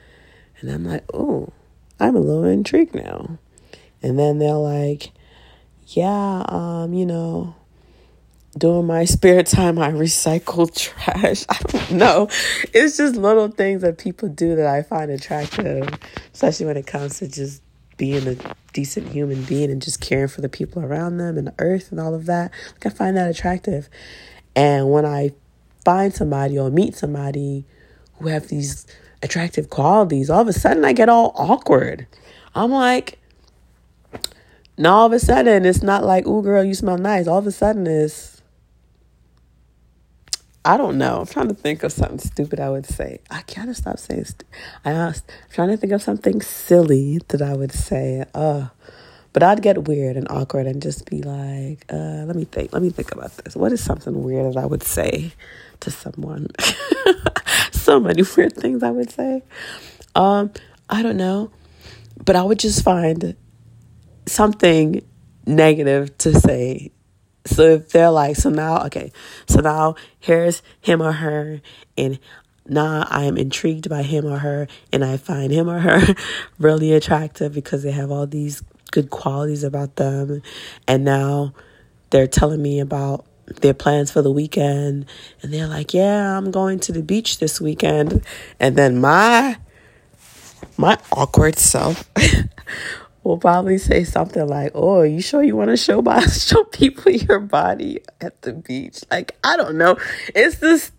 And 0.60 0.70
I'm 0.70 0.84
like, 0.84 1.04
oh, 1.12 1.52
I'm 2.00 2.16
a 2.16 2.20
little 2.20 2.44
intrigued 2.44 2.94
now. 2.94 3.38
And 4.02 4.18
then 4.18 4.38
they're 4.38 4.54
like, 4.54 5.12
yeah, 5.88 6.44
um, 6.48 6.94
you 6.94 7.04
know, 7.04 7.54
during 8.56 8.86
my 8.86 9.04
spare 9.04 9.42
time, 9.42 9.78
I 9.78 9.92
recycle 9.92 10.74
trash. 10.76 11.44
I 11.48 11.58
don't 11.68 11.92
know. 11.92 12.28
It's 12.72 12.96
just 12.96 13.16
little 13.16 13.48
things 13.48 13.82
that 13.82 13.98
people 13.98 14.28
do 14.28 14.56
that 14.56 14.66
I 14.66 14.82
find 14.82 15.10
attractive, 15.10 15.88
especially 16.32 16.66
when 16.66 16.76
it 16.76 16.86
comes 16.86 17.18
to 17.18 17.28
just 17.28 17.62
being 17.96 18.26
a 18.26 18.36
decent 18.72 19.08
human 19.08 19.42
being 19.42 19.70
and 19.70 19.82
just 19.82 20.00
caring 20.00 20.28
for 20.28 20.40
the 20.40 20.48
people 20.48 20.82
around 20.82 21.18
them 21.18 21.36
and 21.36 21.46
the 21.46 21.54
earth 21.58 21.90
and 21.90 22.00
all 22.00 22.14
of 22.14 22.26
that. 22.26 22.50
Like, 22.72 22.86
I 22.86 22.96
find 22.96 23.16
that 23.16 23.30
attractive. 23.30 23.88
And 24.56 24.90
when 24.90 25.04
I 25.04 25.32
find 25.84 26.12
somebody 26.12 26.58
or 26.58 26.70
meet 26.70 26.96
somebody 26.96 27.66
who 28.18 28.28
have 28.28 28.48
these 28.48 28.86
attractive 29.22 29.70
qualities, 29.70 30.30
all 30.30 30.40
of 30.40 30.48
a 30.48 30.52
sudden 30.52 30.84
I 30.84 30.92
get 30.92 31.08
all 31.08 31.32
awkward. 31.36 32.06
I'm 32.54 32.70
like, 32.70 33.18
now 34.76 34.96
all 34.96 35.06
of 35.06 35.12
a 35.12 35.18
sudden 35.18 35.64
it's 35.64 35.82
not 35.82 36.04
like, 36.04 36.26
ooh, 36.26 36.42
girl, 36.42 36.64
you 36.64 36.74
smell 36.74 36.98
nice. 36.98 37.26
All 37.26 37.38
of 37.38 37.46
a 37.46 37.52
sudden 37.52 37.86
it's, 37.86 38.42
I 40.64 40.76
don't 40.76 40.98
know. 40.98 41.20
I'm 41.20 41.26
trying 41.26 41.48
to 41.48 41.54
think 41.54 41.82
of 41.82 41.92
something 41.92 42.18
stupid 42.18 42.60
I 42.60 42.70
would 42.70 42.86
say. 42.86 43.20
I 43.30 43.42
gotta 43.54 43.74
stop 43.74 43.98
saying. 43.98 44.24
Stu- 44.24 44.46
I 44.84 44.92
asked, 44.92 45.30
I'm 45.30 45.50
trying 45.54 45.68
to 45.68 45.76
think 45.76 45.92
of 45.92 46.02
something 46.02 46.40
silly 46.40 47.20
that 47.28 47.42
I 47.42 47.54
would 47.54 47.72
say. 47.72 48.24
Uh, 48.34 48.68
but 49.32 49.42
I'd 49.42 49.62
get 49.62 49.86
weird 49.86 50.16
and 50.16 50.26
awkward 50.28 50.66
and 50.66 50.82
just 50.82 51.08
be 51.08 51.22
like, 51.22 51.84
uh, 51.92 52.24
let 52.26 52.34
me 52.34 52.44
think. 52.44 52.72
Let 52.72 52.82
me 52.82 52.90
think 52.90 53.12
about 53.12 53.36
this. 53.38 53.54
What 53.54 53.72
is 53.72 53.82
something 53.82 54.24
weird 54.24 54.54
that 54.54 54.58
I 54.60 54.66
would 54.66 54.82
say 54.82 55.32
to 55.80 55.90
someone? 55.90 56.48
so 57.90 57.98
many 57.98 58.22
weird 58.36 58.54
things 58.54 58.82
I 58.84 58.90
would 58.90 59.10
say. 59.10 59.42
Um, 60.14 60.52
I 60.88 61.02
don't 61.02 61.16
know, 61.16 61.50
but 62.24 62.36
I 62.36 62.42
would 62.42 62.60
just 62.60 62.84
find 62.84 63.34
something 64.26 65.04
negative 65.46 66.16
to 66.18 66.38
say 66.38 66.92
so 67.46 67.62
if 67.62 67.88
they're 67.88 68.10
like, 68.10 68.36
so 68.36 68.50
now, 68.50 68.84
okay, 68.84 69.10
so 69.48 69.60
now 69.60 69.94
here's 70.20 70.62
him 70.80 71.00
or 71.00 71.12
her, 71.12 71.62
and 71.96 72.18
now 72.68 73.06
I 73.08 73.24
am 73.24 73.38
intrigued 73.38 73.88
by 73.88 74.02
him 74.02 74.26
or 74.26 74.38
her, 74.38 74.68
and 74.92 75.02
I 75.04 75.16
find 75.16 75.50
him 75.50 75.68
or 75.68 75.78
her 75.78 76.14
really 76.58 76.92
attractive 76.92 77.54
because 77.54 77.82
they 77.82 77.92
have 77.92 78.10
all 78.10 78.26
these 78.26 78.62
good 78.92 79.08
qualities 79.10 79.64
about 79.64 79.96
them, 79.96 80.42
and 80.86 81.04
now 81.04 81.54
they're 82.10 82.26
telling 82.26 82.62
me 82.62 82.78
about 82.78 83.24
their 83.56 83.74
plans 83.74 84.10
for 84.10 84.22
the 84.22 84.30
weekend, 84.30 85.06
and 85.42 85.52
they're 85.52 85.66
like, 85.66 85.92
yeah, 85.94 86.36
I'm 86.36 86.50
going 86.50 86.80
to 86.80 86.92
the 86.92 87.02
beach 87.02 87.38
this 87.38 87.60
weekend, 87.60 88.24
and 88.58 88.76
then 88.76 89.00
my 89.00 89.58
my 90.76 90.98
awkward 91.12 91.58
self 91.58 92.08
will 93.22 93.38
probably 93.38 93.78
say 93.78 94.04
something 94.04 94.46
like, 94.46 94.72
"Oh, 94.74 95.02
you 95.02 95.20
sure 95.20 95.42
you 95.42 95.56
want 95.56 95.70
to 95.70 95.76
show 95.76 96.02
by 96.02 96.20
show 96.26 96.64
people 96.64 97.12
your 97.12 97.40
body 97.40 98.00
at 98.20 98.42
the 98.42 98.52
beach?" 98.52 99.00
Like, 99.10 99.36
I 99.44 99.56
don't 99.56 99.76
know. 99.76 99.98
It's 100.34 100.58
this 100.58 100.92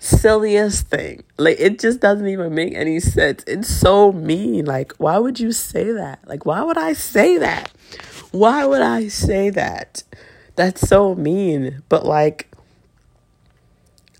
silliest 0.00 0.88
thing. 0.88 1.22
Like 1.36 1.60
it 1.60 1.78
just 1.78 2.00
doesn't 2.00 2.26
even 2.26 2.54
make 2.54 2.74
any 2.74 2.98
sense. 3.00 3.44
It's 3.46 3.68
so 3.68 4.12
mean. 4.12 4.64
Like, 4.64 4.92
why 4.98 5.18
would 5.18 5.38
you 5.38 5.52
say 5.52 5.92
that? 5.92 6.26
Like, 6.26 6.44
why 6.44 6.62
would 6.62 6.78
I 6.78 6.94
say 6.94 7.38
that? 7.38 7.70
Why 8.32 8.64
would 8.64 8.82
I 8.82 9.08
say 9.08 9.50
that? 9.50 10.02
That's 10.60 10.86
so 10.86 11.14
mean. 11.14 11.82
But 11.88 12.04
like 12.04 12.54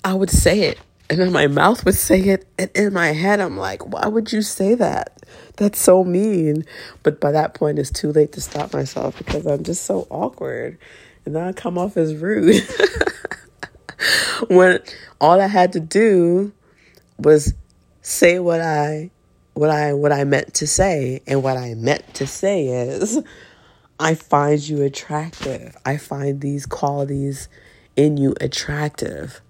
I 0.02 0.14
would 0.14 0.30
say 0.30 0.61
it. 0.61 0.78
And 1.11 1.18
then 1.18 1.32
my 1.32 1.49
mouth 1.49 1.85
would 1.85 1.97
say 1.97 2.18
it. 2.18 2.47
And 2.59 2.70
in 2.75 2.94
my 2.94 3.09
head, 3.09 3.40
I'm 3.40 3.59
like, 3.59 3.87
why 3.87 4.06
would 4.06 4.32
you 4.32 4.40
say 4.40 4.75
that? 4.76 5.23
That's 5.56 5.78
so 5.78 6.02
mean. 6.02 6.64
But 7.02 7.20
by 7.20 7.30
that 7.32 7.52
point, 7.52 7.78
it's 7.78 7.90
too 7.90 8.11
late 8.11 8.32
to 8.32 8.40
stop 8.40 8.73
myself 8.73 9.18
because 9.18 9.44
I'm 9.44 9.64
just 9.64 9.85
so 9.85 10.06
awkward. 10.09 10.78
And 11.26 11.37
then 11.37 11.47
I 11.47 11.52
come 11.52 11.76
off 11.76 11.99
as 11.99 12.14
rude. 12.14 12.66
when 14.49 14.78
all 15.20 15.42
I 15.42 15.47
had 15.47 15.75
to 15.75 15.80
do 15.80 16.52
was 17.18 17.52
say 18.00 18.38
what 18.38 18.62
I 18.62 19.11
what 19.52 19.68
I 19.68 19.92
what 19.92 20.11
I 20.11 20.25
meant 20.25 20.54
to 20.54 20.66
say 20.66 21.20
and 21.26 21.42
what 21.42 21.59
I 21.59 21.75
meant 21.75 22.14
to 22.14 22.26
say 22.26 22.68
is 22.68 23.23
I 24.00 24.14
find 24.14 24.59
you 24.66 24.83
attractive. 24.83 25.76
I 25.85 25.99
find 25.99 26.40
these 26.40 26.64
qualities 26.64 27.50
in 27.97 28.16
you 28.16 28.35
attractive. 28.40 29.42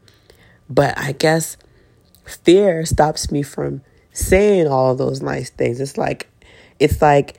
But 0.68 0.98
I 0.98 1.12
guess 1.12 1.56
fear 2.24 2.84
stops 2.84 3.30
me 3.30 3.42
from 3.44 3.82
saying 4.12 4.66
all 4.66 4.96
those 4.96 5.22
nice 5.22 5.50
things. 5.50 5.80
It's 5.80 5.96
like 5.96 6.28
it's 6.80 7.00
like 7.00 7.38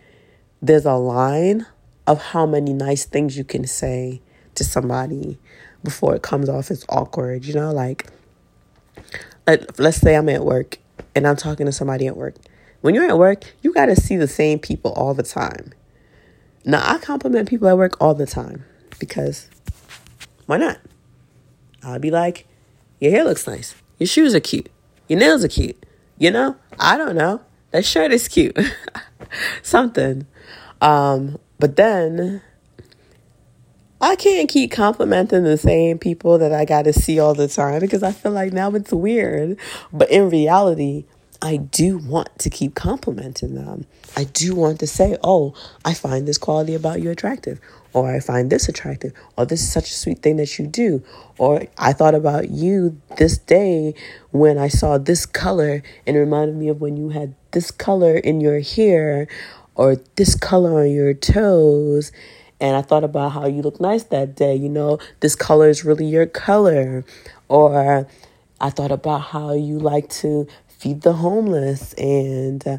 there's 0.62 0.86
a 0.86 0.94
line 0.94 1.66
of 2.08 2.22
how 2.22 2.46
many 2.46 2.72
nice 2.72 3.04
things 3.04 3.38
you 3.38 3.44
can 3.44 3.68
say 3.68 4.22
to 4.56 4.64
somebody 4.64 5.38
before 5.84 6.16
it 6.16 6.22
comes 6.22 6.48
off 6.48 6.72
as 6.72 6.86
awkward, 6.88 7.44
you 7.44 7.54
know, 7.54 7.72
like 7.72 8.08
let's 9.78 9.98
say 9.98 10.16
I'm 10.16 10.30
at 10.30 10.46
work 10.46 10.78
and 11.14 11.28
I'm 11.28 11.36
talking 11.36 11.66
to 11.66 11.74
somebody 11.74 12.08
at 12.08 12.16
work. 12.16 12.36
When 12.80 12.96
you're 12.96 13.10
at 13.10 13.18
work, 13.18 13.54
you 13.62 13.74
got 13.74 13.88
to 13.88 13.98
see 13.98 14.16
the 14.16 14.28
same 14.28 14.60
people 14.60 14.94
all 14.94 15.14
the 15.14 15.24
time. 15.24 15.74
Now, 16.64 16.82
I 16.84 17.00
compliment 17.00 17.50
people 17.50 17.68
at 17.68 17.78
work 17.78 18.00
all 18.00 18.14
the 18.14 18.26
time 18.26 18.66
because 19.00 19.50
why 20.46 20.58
not? 20.58 20.80
I'll 21.84 22.00
be 22.00 22.12
like, 22.12 22.46
your 23.00 23.12
hair 23.12 23.24
looks 23.24 23.48
nice. 23.48 23.74
Your 23.98 24.08
shoes 24.08 24.36
are 24.36 24.40
cute. 24.40 24.70
Your 25.08 25.20
nails 25.20 25.44
are 25.44 25.48
cute. 25.50 25.86
You 26.18 26.30
know, 26.32 26.56
I 26.80 26.98
don't 26.98 27.16
know. 27.16 27.42
That 27.72 27.86
shirt 27.86 28.12
is 28.12 28.28
cute. 28.28 28.58
Something. 29.64 30.28
Um, 30.82 31.40
but 31.60 31.76
then 31.78 32.42
I 34.00 34.16
can't 34.16 34.50
keep 34.50 34.72
complimenting 34.72 35.44
the 35.44 35.58
same 35.58 36.00
people 36.00 36.38
that 36.40 36.52
I 36.52 36.66
got 36.66 36.84
to 36.84 36.94
see 36.94 37.20
all 37.20 37.34
the 37.34 37.48
time 37.48 37.80
because 37.80 38.04
I 38.04 38.12
feel 38.12 38.32
like 38.32 38.54
now 38.54 38.72
it's 38.72 38.92
weird. 38.92 39.58
But 39.94 40.10
in 40.12 40.30
reality, 40.30 41.06
I 41.42 41.58
do 41.58 41.98
want 41.98 42.38
to 42.40 42.50
keep 42.50 42.76
complimenting 42.76 43.56
them. 43.56 43.86
I 44.16 44.26
do 44.26 44.56
want 44.56 44.80
to 44.80 44.88
say, 44.88 45.18
oh, 45.24 45.54
I 45.86 45.94
find 45.94 46.28
this 46.28 46.38
quality 46.38 46.76
about 46.76 47.02
you 47.02 47.12
attractive, 47.12 47.60
or 47.94 48.14
I 48.14 48.20
find 48.20 48.50
this 48.50 48.68
attractive, 48.68 49.14
or 49.38 49.46
this 49.46 49.62
is 49.62 49.72
such 49.72 49.90
a 49.90 49.94
sweet 49.94 50.20
thing 50.20 50.38
that 50.38 50.60
you 50.60 50.68
do, 50.68 51.04
or 51.38 51.64
I 51.78 51.94
thought 51.94 52.16
about 52.16 52.50
you 52.50 53.02
this 53.18 53.38
day 53.38 53.94
when 54.32 54.58
I 54.58 54.68
saw 54.68 54.98
this 54.98 55.26
color 55.26 55.82
and 56.06 56.18
it 56.18 56.20
reminded 56.20 56.56
me 56.56 56.68
of 56.68 56.82
when 56.82 56.98
you 56.98 57.10
had 57.10 57.36
this 57.52 57.72
color 57.72 58.18
in 58.18 58.42
your 58.42 58.60
hair 58.60 59.28
or 59.76 59.98
this 60.16 60.36
color 60.36 60.82
on 60.82 60.92
your 60.92 61.14
toes. 61.14 62.12
And 62.60 62.76
I 62.76 62.82
thought 62.84 63.04
about 63.04 63.30
how 63.30 63.48
you 63.48 63.62
look 63.64 63.82
nice 63.82 64.04
that 64.04 64.36
day. 64.36 64.56
You 64.56 64.70
know, 64.70 65.00
this 65.22 65.36
color 65.36 65.68
is 65.68 65.84
really 65.84 66.06
your 66.06 66.28
color. 66.28 67.04
Or 67.50 68.08
I 68.60 68.70
thought 68.70 68.92
about 68.92 69.22
how 69.22 69.54
you 69.54 69.80
like 69.80 70.10
to 70.22 70.48
feed 70.68 71.02
the 71.02 71.14
homeless, 71.14 71.94
and 71.94 72.68
uh, 72.68 72.78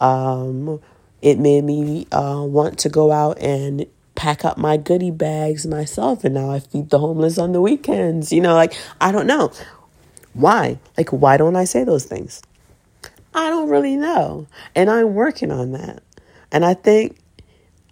um, 0.00 0.80
it 1.22 1.38
made 1.38 1.64
me 1.64 2.06
uh, 2.12 2.42
want 2.46 2.78
to 2.80 2.88
go 2.88 3.12
out 3.12 3.38
and 3.38 3.86
pack 4.14 4.44
up 4.44 4.58
my 4.58 4.76
goodie 4.76 5.10
bags 5.10 5.66
myself. 5.66 6.24
And 6.24 6.34
now 6.34 6.50
I 6.50 6.60
feed 6.60 6.90
the 6.90 6.98
homeless 6.98 7.38
on 7.38 7.52
the 7.52 7.60
weekends. 7.60 8.32
You 8.32 8.40
know, 8.40 8.54
like 8.54 8.74
I 9.00 9.12
don't 9.12 9.26
know 9.26 9.52
why. 10.32 10.78
Like, 10.96 11.10
why 11.10 11.36
don't 11.36 11.56
I 11.56 11.64
say 11.64 11.84
those 11.84 12.04
things? 12.04 12.42
I 13.34 13.48
don't 13.48 13.68
really 13.68 13.96
know, 13.96 14.48
and 14.74 14.90
I'm 14.90 15.14
working 15.14 15.52
on 15.52 15.72
that. 15.72 16.02
And 16.50 16.64
I 16.64 16.74
think, 16.74 17.18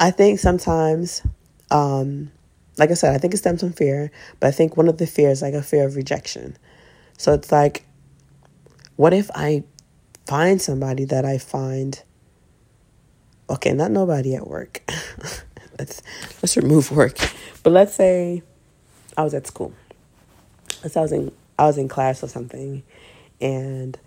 I 0.00 0.10
think 0.10 0.40
sometimes. 0.40 1.22
Um, 1.70 2.32
like 2.78 2.92
I 2.92 2.94
said, 2.94 3.12
I 3.12 3.18
think 3.18 3.34
it 3.34 3.38
stems 3.38 3.60
from 3.60 3.72
fear, 3.72 4.10
but 4.38 4.46
I 4.46 4.50
think 4.52 4.76
one 4.76 4.88
of 4.88 4.98
the 4.98 5.06
fears, 5.06 5.42
like 5.42 5.52
a 5.52 5.62
fear 5.62 5.84
of 5.84 5.96
rejection. 5.96 6.56
So 7.18 7.34
it's 7.34 7.50
like 7.50 7.84
what 8.98 9.14
if 9.14 9.30
I 9.32 9.62
find 10.26 10.60
somebody 10.60 11.04
that 11.04 11.24
I 11.24 11.38
find 11.38 12.02
okay, 13.50 13.72
not 13.72 13.90
nobody 13.90 14.34
at 14.34 14.46
work. 14.46 14.82
let's 15.78 16.02
let's 16.42 16.56
remove 16.56 16.90
work. 16.90 17.16
But 17.62 17.72
let's 17.72 17.94
say 17.94 18.42
I 19.16 19.24
was 19.24 19.34
at 19.34 19.46
school. 19.46 19.72
Let's 20.82 20.94
say 20.94 21.00
I 21.00 21.02
was 21.02 21.12
in 21.12 21.32
I 21.58 21.66
was 21.66 21.78
in 21.78 21.88
class 21.88 22.22
or 22.22 22.28
something 22.28 22.82
and 23.40 23.98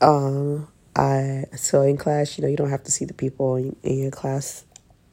um 0.00 0.68
I 0.94 1.44
so 1.56 1.82
in 1.82 1.96
class, 1.96 2.38
you 2.38 2.42
know, 2.42 2.48
you 2.48 2.56
don't 2.56 2.70
have 2.70 2.84
to 2.84 2.90
see 2.90 3.04
the 3.04 3.14
people 3.14 3.56
in, 3.56 3.76
in 3.82 3.98
your 3.98 4.10
class 4.10 4.64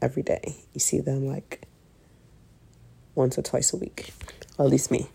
every 0.01 0.23
day. 0.23 0.55
You 0.73 0.79
see 0.79 0.99
them 0.99 1.27
like 1.27 1.67
once 3.15 3.37
or 3.37 3.41
twice 3.41 3.73
a 3.73 3.77
week. 3.77 4.13
At 4.59 4.67
least 4.67 4.91
me. 4.91 5.07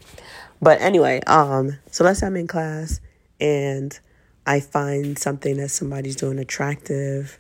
But 0.61 0.81
anyway, 0.81 1.21
um, 1.27 1.79
so 1.91 2.05
let's 2.05 2.21
say 2.21 2.27
I'm 2.27 2.37
in 2.37 2.49
class 2.49 3.01
and 3.41 3.99
I 4.47 4.61
find 4.61 5.19
something 5.19 5.59
that 5.59 5.69
somebody's 5.69 6.17
doing 6.17 6.39
attractive, 6.39 7.39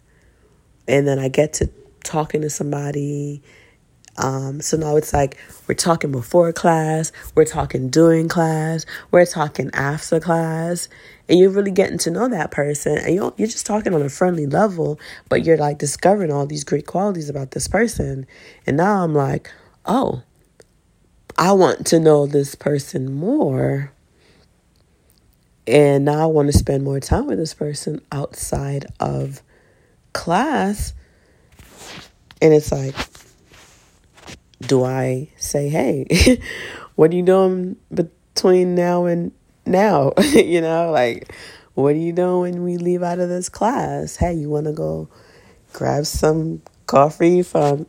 and 0.89 1.07
then 1.07 1.19
I 1.19 1.29
get 1.29 1.53
to 1.55 1.71
talking 2.03 2.41
to 2.41 2.51
somebody. 2.51 3.43
Um, 4.17 4.61
so 4.61 4.77
now 4.77 4.97
it's 4.97 5.13
like 5.13 5.39
we're 5.69 5.77
talking 5.77 6.11
before 6.11 6.53
class, 6.53 7.13
we're 7.37 7.45
talking 7.45 7.89
during 7.89 8.29
class, 8.29 8.85
we're 9.13 9.27
talking 9.27 9.71
after 9.75 10.19
class, 10.19 10.89
and 11.29 11.39
you're 11.39 11.51
really 11.51 11.71
getting 11.71 11.99
to 11.99 12.11
know 12.11 12.27
that 12.29 12.51
person. 12.51 12.99
And 12.99 13.15
you're, 13.15 13.33
you're 13.37 13.47
just 13.47 13.67
talking 13.67 13.95
on 13.95 14.03
a 14.03 14.09
friendly 14.09 14.47
level, 14.47 14.99
but 15.29 15.45
you're 15.45 15.59
like 15.59 15.79
discovering 15.79 16.33
all 16.33 16.47
these 16.47 16.65
great 16.65 16.87
qualities 16.87 17.29
about 17.29 17.53
this 17.53 17.69
person. 17.69 18.27
And 18.67 18.77
now 18.77 19.05
I'm 19.05 19.15
like, 19.15 19.53
oh, 19.87 20.23
I 21.37 21.53
want 21.53 21.87
to 21.89 22.01
know 22.01 22.27
this 22.27 22.57
person 22.57 23.13
more. 23.13 23.93
And 25.69 26.07
now 26.07 26.23
I 26.23 26.27
want 26.27 26.51
to 26.51 26.59
spend 26.59 26.83
more 26.83 26.99
time 26.99 27.27
with 27.27 27.39
this 27.39 27.55
person 27.55 28.01
outside 28.11 28.87
of 28.99 29.43
class. 30.19 30.95
And 32.43 32.53
it's 32.53 32.73
like, 32.73 32.95
do 34.61 34.85
I 34.85 35.31
say, 35.37 35.69
hey, 35.69 36.41
what 36.97 37.13
are 37.13 37.15
you 37.15 37.23
doing 37.23 37.77
between 37.95 38.75
now 38.75 39.07
and 39.07 39.31
now? 39.65 40.13
you 40.35 40.61
know, 40.61 40.91
like, 40.91 41.33
what 41.75 41.95
are 41.95 41.99
you 41.99 42.13
doing 42.13 42.41
when 42.41 42.65
we 42.65 42.77
leave 42.77 43.05
out 43.05 43.21
of 43.21 43.29
this 43.29 43.49
class? 43.49 44.17
Hey, 44.17 44.35
you 44.35 44.51
want 44.51 44.67
to 44.67 44.73
go 44.73 45.09
grab 45.73 46.05
some 46.05 46.63
coffee 46.87 47.43
from 47.45 47.87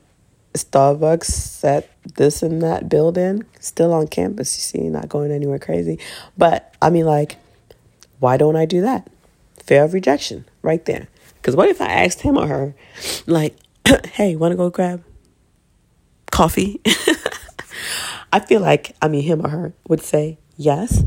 Starbucks 0.53 1.63
at 1.63 1.89
this 2.15 2.43
and 2.43 2.61
that 2.61 2.89
building? 2.89 3.43
Still 3.59 3.91
on 3.91 4.07
campus, 4.07 4.55
you 4.55 4.81
see, 4.81 4.87
not 4.87 5.09
going 5.09 5.31
anywhere 5.31 5.59
crazy. 5.59 5.97
But 6.37 6.75
I 6.79 6.91
mean, 6.91 7.05
like, 7.05 7.37
why 8.19 8.37
don't 8.37 8.55
I 8.55 8.65
do 8.65 8.81
that? 8.81 9.09
Fear 9.63 9.85
of 9.85 9.93
rejection, 9.93 10.45
right 10.61 10.85
there. 10.85 11.07
Because 11.41 11.55
what 11.55 11.69
if 11.69 11.81
I 11.81 11.87
asked 11.87 12.21
him 12.21 12.37
or 12.37 12.47
her, 12.47 12.75
like, 13.25 13.55
hey, 14.13 14.35
want 14.35 14.51
to 14.51 14.57
go 14.57 14.69
grab 14.69 15.03
coffee? 16.31 16.81
I 18.31 18.39
feel 18.39 18.61
like, 18.61 18.95
I 19.01 19.07
mean, 19.07 19.23
him 19.23 19.45
or 19.45 19.49
her 19.49 19.73
would 19.87 20.01
say 20.01 20.37
yes. 20.55 21.03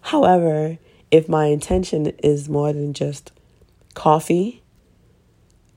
However, 0.00 0.78
if 1.10 1.28
my 1.28 1.46
intention 1.46 2.06
is 2.22 2.48
more 2.48 2.72
than 2.72 2.92
just 2.92 3.32
coffee, 3.94 4.62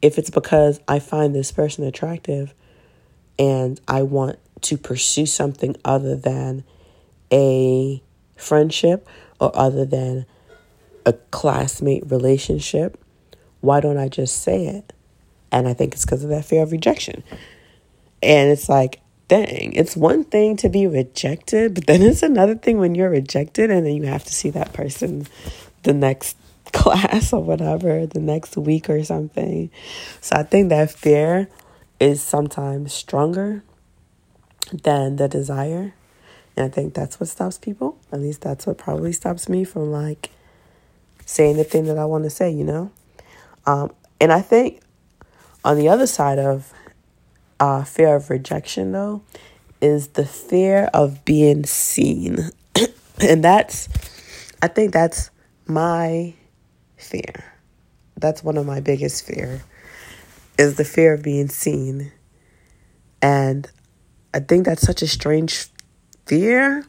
if 0.01 0.17
it's 0.17 0.29
because 0.29 0.79
I 0.87 0.99
find 0.99 1.35
this 1.35 1.51
person 1.51 1.83
attractive 1.83 2.53
and 3.37 3.79
I 3.87 4.03
want 4.03 4.39
to 4.61 4.77
pursue 4.77 5.25
something 5.25 5.75
other 5.85 6.15
than 6.15 6.63
a 7.31 8.01
friendship 8.35 9.07
or 9.39 9.51
other 9.55 9.85
than 9.85 10.25
a 11.05 11.13
classmate 11.13 12.09
relationship, 12.11 12.99
why 13.61 13.79
don't 13.79 13.97
I 13.97 14.07
just 14.07 14.41
say 14.41 14.67
it? 14.67 14.93
And 15.51 15.67
I 15.67 15.73
think 15.73 15.93
it's 15.93 16.05
because 16.05 16.23
of 16.23 16.29
that 16.29 16.45
fear 16.45 16.63
of 16.63 16.71
rejection. 16.71 17.23
And 18.21 18.51
it's 18.51 18.69
like, 18.69 19.01
dang, 19.27 19.73
it's 19.73 19.95
one 19.95 20.23
thing 20.23 20.57
to 20.57 20.69
be 20.69 20.87
rejected, 20.87 21.73
but 21.75 21.87
then 21.87 22.01
it's 22.01 22.23
another 22.23 22.55
thing 22.55 22.79
when 22.79 22.95
you're 22.95 23.09
rejected 23.09 23.71
and 23.71 23.85
then 23.85 23.95
you 23.95 24.03
have 24.03 24.23
to 24.25 24.33
see 24.33 24.49
that 24.51 24.73
person 24.73 25.27
the 25.83 25.93
next 25.93 26.37
class 26.73 27.33
or 27.33 27.41
whatever, 27.41 28.05
the 28.05 28.19
next 28.19 28.57
week 28.57 28.89
or 28.89 29.03
something. 29.03 29.69
So 30.21 30.35
I 30.35 30.43
think 30.43 30.69
that 30.69 30.91
fear 30.91 31.49
is 31.99 32.21
sometimes 32.21 32.93
stronger 32.93 33.63
than 34.71 35.15
the 35.15 35.27
desire. 35.27 35.93
And 36.55 36.65
I 36.65 36.69
think 36.69 36.93
that's 36.93 37.19
what 37.19 37.29
stops 37.29 37.57
people. 37.57 37.97
At 38.11 38.19
least 38.19 38.41
that's 38.41 38.67
what 38.67 38.77
probably 38.77 39.13
stops 39.13 39.47
me 39.49 39.63
from 39.63 39.91
like 39.91 40.29
saying 41.25 41.57
the 41.57 41.63
thing 41.63 41.85
that 41.85 41.97
I 41.97 42.05
want 42.05 42.23
to 42.25 42.29
say, 42.29 42.49
you 42.51 42.63
know? 42.63 42.91
Um, 43.69 43.91
and 44.19 44.33
I 44.33 44.41
think 44.41 44.81
on 45.63 45.77
the 45.77 45.89
other 45.89 46.07
side 46.07 46.39
of 46.39 46.73
uh, 47.59 47.83
fear 47.83 48.15
of 48.15 48.31
rejection, 48.31 48.93
though, 48.93 49.21
is 49.79 50.09
the 50.09 50.25
fear 50.25 50.89
of 50.93 51.23
being 51.23 51.65
seen. 51.65 52.49
And 53.21 53.43
that's, 53.43 53.89
I 54.61 54.69
think 54.69 54.93
that's 54.93 55.29
my 55.67 56.33
fear. 56.95 57.53
That's 58.15 58.41
one 58.41 58.55
of 58.55 58.65
my 58.65 58.79
biggest 58.79 59.27
fear 59.27 59.61
is 60.57 60.77
the 60.77 60.85
fear 60.85 61.15
of 61.15 61.21
being 61.21 61.49
seen. 61.49 62.13
And 63.21 63.69
I 64.33 64.39
think 64.39 64.65
that's 64.65 64.83
such 64.83 65.01
a 65.01 65.07
strange 65.07 65.67
fear. 66.25 66.85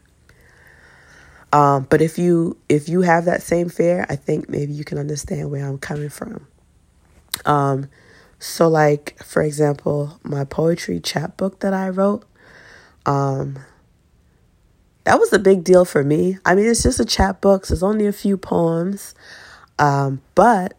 Um, 1.52 1.88
but 1.90 2.00
if 2.00 2.16
you 2.16 2.56
if 2.68 2.88
you 2.88 3.00
have 3.00 3.24
that 3.24 3.42
same 3.42 3.68
fear, 3.68 4.06
I 4.08 4.14
think 4.14 4.48
maybe 4.48 4.72
you 4.72 4.84
can 4.84 4.98
understand 4.98 5.50
where 5.50 5.66
I'm 5.66 5.78
coming 5.78 6.10
from. 6.10 6.46
Um, 7.44 7.88
so 8.38 8.68
like 8.68 9.22
for 9.22 9.42
example, 9.42 10.18
my 10.22 10.44
poetry 10.44 11.00
chapbook 11.00 11.60
that 11.60 11.74
I 11.74 11.88
wrote, 11.88 12.24
um, 13.06 13.58
that 15.04 15.18
was 15.18 15.32
a 15.32 15.38
big 15.38 15.64
deal 15.64 15.84
for 15.84 16.04
me. 16.04 16.38
I 16.44 16.54
mean, 16.54 16.66
it's 16.66 16.82
just 16.82 17.00
a 17.00 17.04
chapbook. 17.04 17.66
So 17.66 17.74
it's 17.74 17.82
only 17.82 18.06
a 18.06 18.12
few 18.12 18.36
poems, 18.36 19.14
um, 19.78 20.20
but 20.34 20.76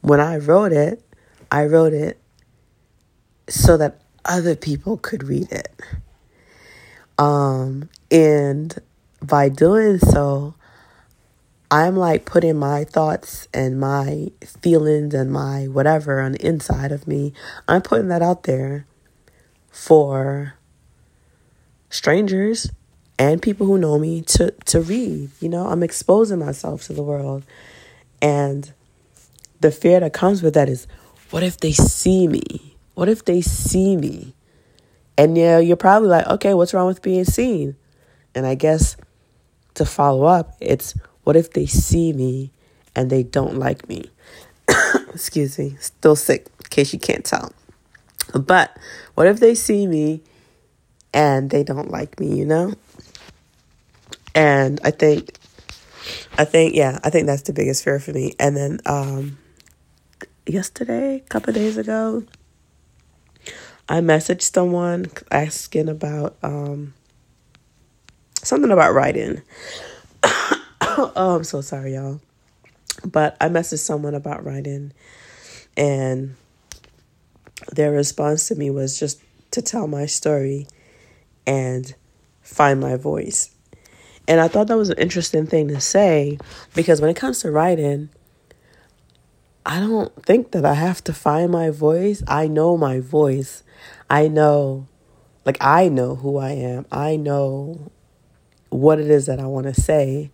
when 0.00 0.20
I 0.20 0.38
wrote 0.38 0.72
it, 0.72 1.02
I 1.50 1.66
wrote 1.66 1.92
it 1.92 2.18
so 3.48 3.76
that 3.76 4.00
other 4.24 4.56
people 4.56 4.96
could 4.96 5.24
read 5.24 5.50
it. 5.52 5.80
Um, 7.18 7.88
and 8.10 8.76
by 9.22 9.48
doing 9.48 9.98
so, 9.98 10.54
I'm 11.70 11.96
like 11.96 12.24
putting 12.24 12.56
my 12.56 12.84
thoughts 12.84 13.48
and 13.52 13.80
my 13.80 14.28
feelings 14.62 15.14
and 15.14 15.32
my 15.32 15.64
whatever 15.64 16.20
on 16.20 16.32
the 16.32 16.46
inside 16.46 16.92
of 16.92 17.08
me. 17.08 17.32
I'm 17.66 17.82
putting 17.82 18.08
that 18.08 18.22
out 18.22 18.44
there 18.44 18.86
for 19.70 20.54
strangers 21.90 22.70
and 23.18 23.40
people 23.40 23.66
who 23.66 23.78
know 23.78 23.98
me 23.98 24.22
to 24.22 24.50
to 24.66 24.80
read. 24.80 25.30
You 25.40 25.48
know, 25.48 25.66
I'm 25.68 25.82
exposing 25.82 26.38
myself 26.38 26.84
to 26.84 26.92
the 26.92 27.02
world. 27.02 27.44
And 28.20 28.72
the 29.60 29.70
fear 29.70 30.00
that 30.00 30.12
comes 30.12 30.42
with 30.42 30.54
that 30.54 30.68
is 30.68 30.86
what 31.30 31.42
if 31.42 31.58
they 31.58 31.72
see 31.72 32.28
me? 32.28 32.76
What 32.94 33.08
if 33.08 33.24
they 33.24 33.40
see 33.40 33.96
me? 33.96 34.34
And 35.16 35.36
yeah, 35.36 35.58
you're 35.58 35.76
probably 35.76 36.08
like, 36.08 36.26
okay, 36.26 36.54
what's 36.54 36.74
wrong 36.74 36.86
with 36.86 37.02
being 37.02 37.24
seen? 37.24 37.76
And 38.34 38.46
I 38.46 38.54
guess 38.54 38.96
to 39.74 39.84
follow 39.84 40.24
up, 40.24 40.56
it's 40.60 40.94
what 41.24 41.36
if 41.36 41.52
they 41.52 41.66
see 41.66 42.12
me 42.12 42.50
and 42.94 43.10
they 43.10 43.22
don't 43.22 43.58
like 43.58 43.88
me? 43.88 44.10
Excuse 45.12 45.58
me, 45.58 45.76
still 45.80 46.16
sick, 46.16 46.46
in 46.60 46.66
case 46.70 46.92
you 46.92 46.98
can't 46.98 47.24
tell. 47.24 47.52
But 48.32 48.76
what 49.14 49.26
if 49.26 49.40
they 49.40 49.54
see 49.54 49.86
me 49.86 50.22
and 51.12 51.50
they 51.50 51.62
don't 51.62 51.90
like 51.90 52.18
me, 52.18 52.36
you 52.36 52.44
know? 52.44 52.74
And 54.34 54.80
I 54.84 54.90
think, 54.90 55.38
I 56.36 56.44
think, 56.44 56.74
yeah, 56.74 56.98
I 57.04 57.10
think 57.10 57.26
that's 57.26 57.42
the 57.42 57.52
biggest 57.52 57.84
fear 57.84 58.00
for 58.00 58.12
me. 58.12 58.34
And 58.38 58.56
then, 58.56 58.80
um, 58.86 59.38
yesterday, 60.46 61.16
a 61.16 61.28
couple 61.28 61.52
days 61.52 61.76
ago, 61.76 62.24
I 63.88 64.00
messaged 64.00 64.42
someone 64.42 65.06
asking 65.30 65.88
about 65.88 66.36
um, 66.42 66.94
something 68.42 68.70
about 68.70 68.94
writing. 68.94 69.42
oh, 71.16 71.36
I'm 71.36 71.44
so 71.44 71.60
sorry, 71.60 71.94
y'all. 71.94 72.20
But 73.04 73.36
I 73.40 73.48
messaged 73.48 73.80
someone 73.80 74.14
about 74.14 74.44
writing, 74.44 74.92
and 75.76 76.36
their 77.72 77.90
response 77.90 78.48
to 78.48 78.54
me 78.54 78.70
was 78.70 78.98
just 78.98 79.20
to 79.50 79.62
tell 79.62 79.88
my 79.88 80.06
story 80.06 80.68
and 81.46 81.94
find 82.42 82.80
my 82.80 82.96
voice. 82.96 83.50
And 84.28 84.40
I 84.40 84.48
thought 84.48 84.68
that 84.68 84.78
was 84.78 84.90
an 84.90 84.98
interesting 84.98 85.46
thing 85.46 85.68
to 85.68 85.80
say 85.80 86.38
because 86.74 87.00
when 87.00 87.10
it 87.10 87.16
comes 87.16 87.40
to 87.40 87.50
writing, 87.50 88.08
I 89.66 89.80
don't 89.80 90.14
think 90.24 90.52
that 90.52 90.64
I 90.64 90.74
have 90.74 91.02
to 91.04 91.12
find 91.12 91.50
my 91.50 91.70
voice. 91.70 92.22
I 92.26 92.46
know 92.46 92.76
my 92.76 93.00
voice. 93.00 93.62
I 94.08 94.28
know, 94.28 94.86
like, 95.44 95.58
I 95.60 95.88
know 95.88 96.14
who 96.14 96.38
I 96.38 96.50
am. 96.50 96.86
I 96.92 97.16
know 97.16 97.90
what 98.70 98.98
it 98.98 99.10
is 99.10 99.26
that 99.26 99.40
I 99.40 99.46
want 99.46 99.66
to 99.66 99.80
say, 99.80 100.30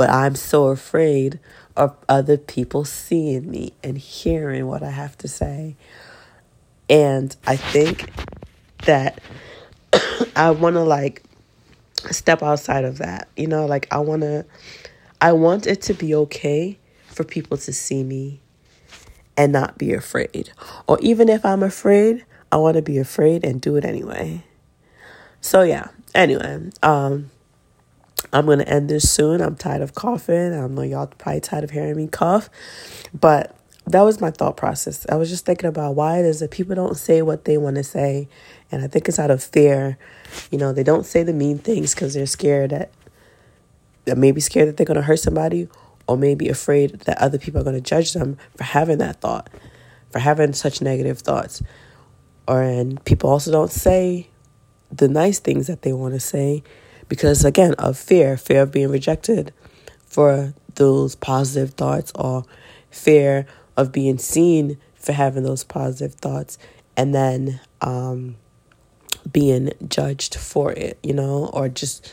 but 0.00 0.08
I'm 0.08 0.34
so 0.34 0.68
afraid 0.68 1.38
of 1.76 1.94
other 2.08 2.38
people 2.38 2.86
seeing 2.86 3.50
me 3.50 3.74
and 3.84 3.98
hearing 3.98 4.66
what 4.66 4.82
I 4.82 4.88
have 4.88 5.18
to 5.18 5.28
say. 5.28 5.76
And 6.88 7.36
I 7.46 7.56
think 7.56 8.10
that 8.86 9.20
I 10.36 10.52
want 10.52 10.76
to, 10.76 10.84
like, 10.84 11.22
step 12.10 12.42
outside 12.42 12.86
of 12.86 12.96
that. 12.96 13.28
You 13.36 13.46
know, 13.46 13.66
like, 13.66 13.88
I 13.90 13.98
want 13.98 14.22
to, 14.22 14.46
I 15.20 15.32
want 15.32 15.66
it 15.66 15.82
to 15.82 15.92
be 15.92 16.14
okay 16.14 16.78
for 17.04 17.22
people 17.22 17.58
to 17.58 17.70
see 17.70 18.02
me 18.02 18.40
and 19.36 19.52
not 19.52 19.76
be 19.76 19.92
afraid. 19.92 20.50
Or 20.86 20.98
even 21.00 21.28
if 21.28 21.44
I'm 21.44 21.62
afraid, 21.62 22.24
I 22.50 22.56
want 22.56 22.76
to 22.76 22.82
be 22.82 22.96
afraid 22.96 23.44
and 23.44 23.60
do 23.60 23.76
it 23.76 23.84
anyway. 23.84 24.44
So 25.42 25.60
yeah, 25.60 25.88
anyway, 26.14 26.70
um 26.82 27.30
I'm 28.32 28.46
going 28.46 28.58
to 28.58 28.68
end 28.68 28.88
this 28.88 29.10
soon. 29.10 29.40
I'm 29.40 29.56
tired 29.56 29.82
of 29.82 29.94
coughing. 29.94 30.54
I 30.54 30.66
know 30.66 30.82
y'all 30.82 31.06
probably 31.06 31.40
tired 31.40 31.64
of 31.64 31.70
hearing 31.70 31.96
me 31.96 32.06
cough. 32.06 32.48
But 33.12 33.56
that 33.86 34.02
was 34.02 34.20
my 34.20 34.30
thought 34.30 34.56
process. 34.56 35.04
I 35.08 35.16
was 35.16 35.30
just 35.30 35.44
thinking 35.44 35.68
about 35.68 35.94
why 35.94 36.18
it 36.18 36.24
is 36.24 36.40
that 36.40 36.50
people 36.50 36.74
don't 36.74 36.96
say 36.96 37.22
what 37.22 37.44
they 37.44 37.58
want 37.58 37.76
to 37.76 37.84
say. 37.84 38.28
And 38.70 38.84
I 38.84 38.86
think 38.86 39.08
it's 39.08 39.18
out 39.18 39.30
of 39.30 39.42
fear. 39.42 39.98
You 40.50 40.58
know, 40.58 40.72
they 40.72 40.84
don't 40.84 41.06
say 41.06 41.22
the 41.22 41.32
mean 41.32 41.58
things 41.58 41.94
because 41.94 42.14
they're 42.14 42.26
scared 42.26 42.70
that, 42.70 42.92
that 44.04 44.16
maybe 44.16 44.40
scared 44.40 44.68
that 44.68 44.76
they're 44.76 44.86
going 44.86 44.96
to 44.96 45.02
hurt 45.02 45.18
somebody 45.18 45.68
or 46.06 46.16
maybe 46.16 46.48
afraid 46.48 47.00
that 47.00 47.18
other 47.18 47.38
people 47.38 47.60
are 47.60 47.64
going 47.64 47.76
to 47.76 47.80
judge 47.80 48.12
them 48.12 48.38
for 48.56 48.64
having 48.64 48.98
that 48.98 49.20
thought, 49.20 49.50
for 50.10 50.20
having 50.20 50.52
such 50.52 50.80
negative 50.80 51.18
thoughts. 51.18 51.62
Or 52.46 52.62
and 52.62 53.04
people 53.04 53.30
also 53.30 53.50
don't 53.50 53.70
say 53.70 54.28
the 54.90 55.08
nice 55.08 55.38
things 55.38 55.66
that 55.66 55.82
they 55.82 55.92
want 55.92 56.14
to 56.14 56.20
say 56.20 56.62
because 57.10 57.44
again 57.44 57.74
of 57.74 57.98
fear, 57.98 58.38
fear 58.38 58.62
of 58.62 58.72
being 58.72 58.88
rejected 58.88 59.52
for 60.06 60.54
those 60.76 61.14
positive 61.16 61.74
thoughts 61.74 62.10
or 62.14 62.46
fear 62.90 63.44
of 63.76 63.92
being 63.92 64.16
seen 64.16 64.78
for 64.94 65.12
having 65.12 65.42
those 65.42 65.64
positive 65.64 66.14
thoughts 66.14 66.56
and 66.96 67.14
then 67.14 67.60
um, 67.82 68.36
being 69.30 69.72
judged 69.86 70.36
for 70.36 70.72
it, 70.72 70.98
you 71.02 71.12
know, 71.12 71.50
or 71.52 71.68
just 71.68 72.10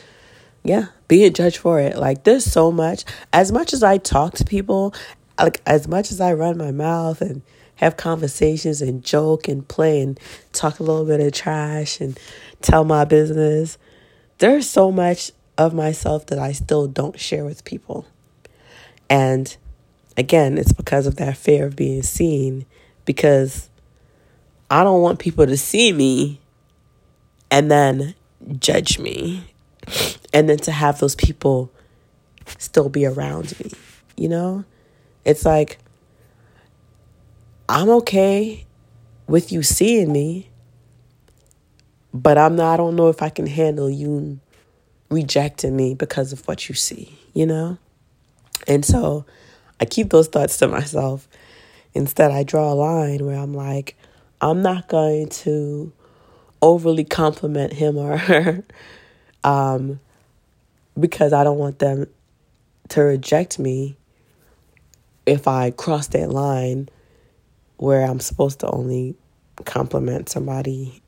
yeah, 0.63 0.88
being 1.07 1.31
judged 1.31 1.57
for 1.57 1.79
it. 1.79 1.97
Like 1.97 2.23
there's 2.23 2.43
so 2.43 2.71
much. 2.71 3.05
As 3.31 3.51
much 3.51 3.73
as 3.73 3.83
I 3.83 3.99
talk 3.99 4.33
to 4.36 4.45
people, 4.45 4.93
like 5.39 5.62
as 5.65 5.88
much 5.88 6.12
as 6.12 6.19
I 6.19 6.33
run 6.33 6.57
my 6.57 6.71
mouth 6.71 7.21
and 7.21 7.43
have 7.75 7.95
conversations 7.95 8.81
and 8.81 9.03
joke 9.03 9.47
and 9.47 9.67
play 9.67 10.01
and 10.01 10.19
talk 10.51 10.79
a 10.79 10.83
little 10.83 11.05
bit 11.05 11.19
of 11.19 11.31
trash 11.33 12.01
and 12.01 12.19
tell 12.62 12.83
my 12.83 13.05
business, 13.05 13.77
there's 14.38 14.69
so 14.69 14.91
much 14.91 15.32
of 15.58 15.73
myself 15.73 16.28
that 16.28 16.39
I 16.39 16.52
still 16.52 16.88
don't 16.88 17.19
share 17.19 17.43
with 17.45 17.63
people. 17.63 18.06
And 19.10 19.56
again, 20.15 20.58
it's 20.58 20.73
because 20.73 21.08
of 21.08 21.15
that 21.17 21.38
fear 21.38 21.65
of 21.65 21.76
being 21.76 22.04
seen 22.04 22.65
because 23.06 23.69
I 24.69 24.84
don't 24.84 25.02
want 25.02 25.19
people 25.19 25.45
to 25.45 25.58
see 25.58 25.91
me 25.93 26.41
and 27.50 27.71
then 27.71 28.15
judge 28.60 29.00
me 29.00 29.43
and 30.34 30.50
then 30.50 30.58
to 30.60 30.71
have 30.71 31.00
those 31.00 31.15
people 31.15 31.71
still 32.58 32.89
be 32.89 33.06
around 33.06 33.58
me, 33.60 33.71
you 34.15 34.30
know? 34.30 34.65
It's 35.26 35.45
like, 35.45 35.80
I'm 37.69 37.89
okay 37.89 38.65
with 39.28 39.52
you 39.52 39.63
seeing 39.63 40.12
me, 40.12 40.50
but 42.13 42.38
I'm 42.38 42.56
not, 42.56 42.74
I 42.74 42.78
don't 42.78 42.96
know 42.96 43.10
if 43.10 43.22
I 43.22 43.30
can 43.30 43.48
handle 43.48 43.89
you 43.89 44.39
rejecting 45.10 45.76
me 45.76 45.93
because 45.93 46.34
of 46.34 46.48
what 46.48 46.70
you 46.70 46.76
see, 46.76 47.17
you 47.34 47.46
know? 47.46 47.78
And 48.67 48.84
so 48.84 49.26
I 49.80 49.86
keep 49.86 50.10
those 50.10 50.28
thoughts 50.28 50.58
to 50.58 50.67
myself. 50.67 51.28
Instead, 51.93 52.32
I 52.32 52.43
draw 52.43 52.72
a 52.72 52.76
line 52.76 53.26
where 53.26 53.38
I'm 53.38 53.54
like, 53.54 53.96
I'm 54.41 54.62
not 54.62 54.88
going 54.88 55.30
to 55.30 55.91
overly 56.62 57.04
compliment 57.04 57.74
him 57.74 57.98
or 57.98 58.17
her 58.17 58.63
um, 59.43 60.00
because 61.00 61.34
I 61.34 61.43
don't 61.43 61.58
want 61.58 61.80
them 61.80 62.08
to 62.89 63.02
reject 63.02 63.60
me 63.60 63.98
if 65.26 65.48
I 65.48 65.72
cross 65.72 66.08
that 66.08 66.30
line 66.30 66.89
where 67.78 68.04
I'm 68.04 68.20
supposed 68.20 68.62
to 68.62 68.70
only 68.72 69.15
compliment 69.65 70.30
somebody, 70.30 71.02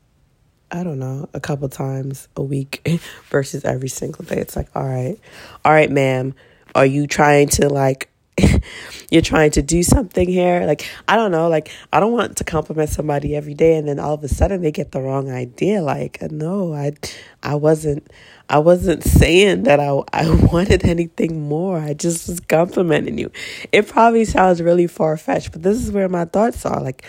I 0.70 0.84
don't 0.84 0.98
know, 0.98 1.28
a 1.34 1.40
couple 1.40 1.68
times 1.68 2.28
a 2.36 2.42
week 2.42 3.00
versus 3.30 3.64
every 3.64 3.88
single 3.88 4.24
day. 4.24 4.38
It's 4.38 4.56
like, 4.56 4.68
all 4.74 4.84
right, 4.84 5.18
all 5.64 5.72
right, 5.72 5.90
ma'am, 5.90 6.34
are 6.74 6.86
you 6.86 7.06
trying 7.06 7.48
to 7.48 7.68
like 7.68 8.10
you're 9.10 9.22
trying 9.22 9.50
to 9.52 9.62
do 9.62 9.82
something 9.82 10.28
here. 10.28 10.64
Like, 10.66 10.88
I 11.08 11.16
don't 11.16 11.30
know, 11.30 11.48
like, 11.48 11.70
I 11.92 12.00
don't 12.00 12.12
want 12.12 12.36
to 12.38 12.44
compliment 12.44 12.90
somebody 12.90 13.34
every 13.36 13.54
day 13.54 13.76
and 13.76 13.88
then 13.88 13.98
all 13.98 14.14
of 14.14 14.24
a 14.24 14.28
sudden 14.28 14.62
they 14.62 14.70
get 14.70 14.92
the 14.92 15.00
wrong 15.00 15.30
idea. 15.30 15.82
Like, 15.82 16.22
uh, 16.22 16.28
no, 16.30 16.74
I, 16.74 16.92
I 17.42 17.54
wasn't, 17.54 18.10
I 18.48 18.58
wasn't 18.58 19.04
saying 19.04 19.64
that 19.64 19.80
I, 19.80 20.00
I 20.12 20.30
wanted 20.52 20.84
anything 20.84 21.48
more. 21.48 21.78
I 21.78 21.94
just 21.94 22.28
was 22.28 22.40
complimenting 22.40 23.18
you. 23.18 23.30
It 23.72 23.88
probably 23.88 24.24
sounds 24.24 24.62
really 24.62 24.86
far 24.86 25.16
fetched, 25.16 25.52
but 25.52 25.62
this 25.62 25.82
is 25.82 25.90
where 25.92 26.08
my 26.08 26.24
thoughts 26.24 26.64
are. 26.64 26.80
Like, 26.80 27.04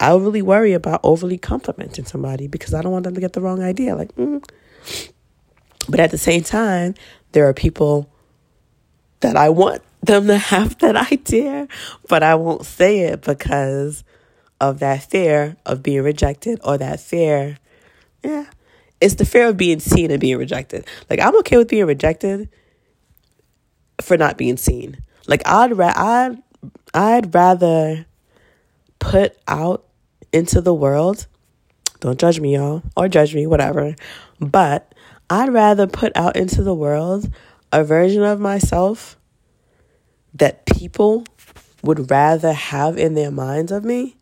I 0.00 0.14
really 0.14 0.42
worry 0.42 0.72
about 0.72 1.00
overly 1.04 1.36
complimenting 1.36 2.06
somebody 2.06 2.46
because 2.46 2.72
I 2.72 2.80
don't 2.80 2.92
want 2.92 3.04
them 3.04 3.14
to 3.14 3.20
get 3.20 3.34
the 3.34 3.42
wrong 3.42 3.62
idea. 3.62 3.94
Like, 3.94 4.14
mm. 4.16 4.42
but 5.88 6.00
at 6.00 6.10
the 6.10 6.18
same 6.18 6.42
time, 6.42 6.94
there 7.32 7.46
are 7.46 7.54
people 7.54 8.10
that 9.20 9.36
I 9.36 9.50
want 9.50 9.82
them 10.02 10.26
to 10.28 10.38
have 10.38 10.78
that 10.78 10.96
idea, 11.12 11.68
but 12.08 12.22
I 12.22 12.34
won't 12.34 12.64
say 12.64 13.00
it 13.00 13.20
because 13.20 14.02
of 14.60 14.78
that 14.80 15.02
fear 15.02 15.56
of 15.66 15.82
being 15.82 16.02
rejected 16.02 16.60
or 16.64 16.78
that 16.78 17.00
fear. 17.00 17.58
Yeah. 18.22 18.46
It's 19.00 19.14
the 19.14 19.24
fear 19.24 19.48
of 19.48 19.56
being 19.56 19.80
seen 19.80 20.10
and 20.10 20.20
being 20.20 20.36
rejected. 20.36 20.86
Like 21.08 21.20
I'm 21.20 21.36
okay 21.38 21.56
with 21.56 21.68
being 21.68 21.86
rejected 21.86 22.48
for 24.00 24.16
not 24.16 24.36
being 24.36 24.56
seen. 24.56 25.02
Like 25.26 25.46
I'd 25.46 25.76
ra- 25.76 25.94
I'd 25.96 26.42
I'd 26.92 27.34
rather 27.34 28.06
put 28.98 29.38
out 29.48 29.86
into 30.32 30.60
the 30.60 30.74
world. 30.74 31.26
Don't 32.00 32.18
judge 32.18 32.40
me, 32.40 32.54
y'all, 32.54 32.82
or 32.96 33.08
judge 33.08 33.34
me, 33.34 33.46
whatever. 33.46 33.94
But 34.40 34.94
I'd 35.28 35.52
rather 35.52 35.86
put 35.86 36.16
out 36.16 36.36
into 36.36 36.62
the 36.62 36.74
world 36.74 37.32
a 37.72 37.84
version 37.84 38.22
of 38.22 38.40
myself 38.40 39.16
that 40.34 40.66
people 40.66 41.24
would 41.82 42.10
rather 42.10 42.52
have 42.52 42.98
in 42.98 43.14
their 43.14 43.30
minds 43.30 43.72
of 43.72 43.84
me 43.84 44.16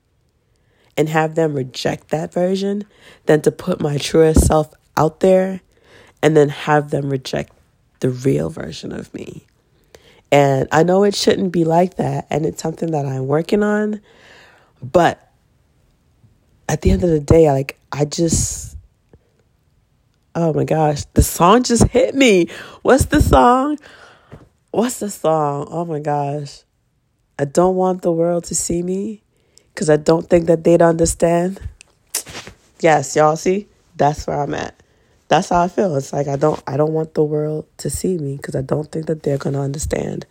and 0.97 1.09
have 1.09 1.35
them 1.35 1.55
reject 1.55 2.09
that 2.09 2.33
version 2.33 2.85
than 3.27 3.41
to 3.43 3.53
put 3.53 3.81
my 3.81 3.99
truest 3.99 4.47
self 4.47 4.75
out 4.97 5.21
there 5.21 5.61
and 6.23 6.37
then 6.37 6.49
have 6.49 6.91
them 6.91 7.09
reject 7.09 7.53
the 8.01 8.11
real 8.11 8.51
version 8.51 8.93
of 8.93 9.13
me. 9.15 9.47
And 10.31 10.69
I 10.73 10.83
know 10.83 11.05
it 11.05 11.15
shouldn't 11.15 11.53
be 11.53 11.65
like 11.65 11.97
that, 11.97 12.27
and 12.31 12.45
it's 12.45 12.63
something 12.63 12.91
that 12.91 13.07
I'm 13.07 13.27
working 13.27 13.63
on, 13.63 14.03
but 14.83 15.28
at 16.69 16.83
the 16.83 16.91
end 16.91 17.03
of 17.03 17.11
the 17.11 17.21
day, 17.21 17.51
like 17.51 17.79
I 17.91 18.05
just 18.05 18.77
oh 20.35 20.53
my 20.53 20.65
gosh, 20.65 21.05
the 21.15 21.23
song 21.23 21.65
just 21.65 21.89
hit 21.89 22.15
me. 22.15 22.49
What's 22.83 23.07
the 23.07 23.21
song? 23.21 23.79
What's 24.71 25.01
the 25.01 25.11
song? 25.11 25.67
Oh 25.71 25.85
my 25.85 25.99
gosh. 25.99 26.63
I 27.39 27.45
don't 27.45 27.77
want 27.77 28.03
the 28.03 28.13
world 28.13 28.45
to 28.45 28.55
see 28.55 28.83
me 28.83 29.23
because 29.75 29.89
I 29.91 29.97
don't 29.97 30.29
think 30.29 30.47
that 30.47 30.65
they'd 30.65 30.83
understand. 30.83 31.61
Yes, 32.81 33.17
y'all 33.17 33.37
see? 33.37 33.67
That's 33.97 34.27
where 34.27 34.41
I'm 34.41 34.55
at. 34.55 34.81
That's 35.29 35.49
how 35.49 35.63
I 35.63 35.69
feel. 35.69 35.97
It's 35.97 36.13
like 36.13 36.29
I 36.29 36.37
don't 36.37 36.63
I 36.67 36.77
don't 36.77 36.93
want 36.93 37.15
the 37.15 37.25
world 37.25 37.67
to 37.79 37.91
see 37.91 38.19
me 38.19 38.37
because 38.37 38.55
I 38.55 38.63
don't 38.63 38.91
think 38.91 39.07
that 39.07 39.23
they're 39.23 39.39
gonna 39.39 39.61
understand. 39.61 40.27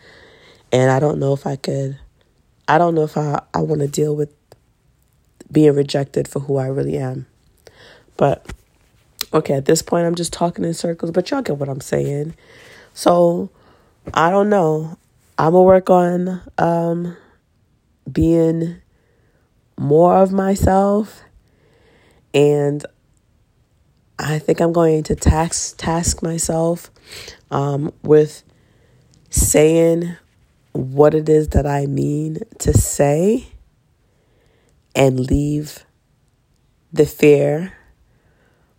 And 0.71 0.91
I 0.91 1.00
don't 1.00 1.19
know 1.19 1.34
if 1.34 1.45
I 1.45 1.56
could 1.56 2.00
I 2.67 2.78
don't 2.78 2.95
know 2.95 3.04
if 3.04 3.15
I, 3.17 3.41
I 3.54 3.60
want 3.60 3.82
to 3.82 3.88
deal 3.88 4.15
with 4.15 4.34
being 5.51 5.73
rejected 5.75 6.27
for 6.27 6.39
who 6.41 6.57
I 6.57 6.67
really 6.67 6.97
am. 6.97 7.25
But 8.17 8.45
okay, 9.33 9.53
at 9.55 9.65
this 9.65 9.81
point 9.81 10.05
I'm 10.05 10.15
just 10.15 10.33
talking 10.33 10.65
in 10.65 10.73
circles, 10.73 11.12
but 11.12 11.29
y'all 11.29 11.41
get 11.41 11.57
what 11.57 11.69
I'm 11.69 11.81
saying. 11.81 12.36
So 12.93 13.49
I 14.13 14.29
don't 14.29 14.49
know. 14.49 14.97
I'm 15.38 15.51
gonna 15.51 15.63
work 15.63 15.89
on 15.89 16.41
um, 16.57 17.15
being 18.12 18.77
more 19.77 20.15
of 20.15 20.31
myself, 20.31 21.21
and 22.33 22.83
I 24.17 24.39
think 24.39 24.60
I'm 24.60 24.73
going 24.73 25.03
to 25.03 25.15
task 25.15 25.77
task 25.77 26.23
myself 26.23 26.89
um, 27.51 27.93
with 28.01 28.43
saying 29.29 30.15
what 30.71 31.13
it 31.13 31.29
is 31.29 31.49
that 31.49 31.67
I 31.67 31.86
mean 31.86 32.39
to 32.60 32.73
say, 32.73 33.47
and 34.97 35.29
leave 35.29 35.86
the 36.91 37.05
fear 37.05 37.73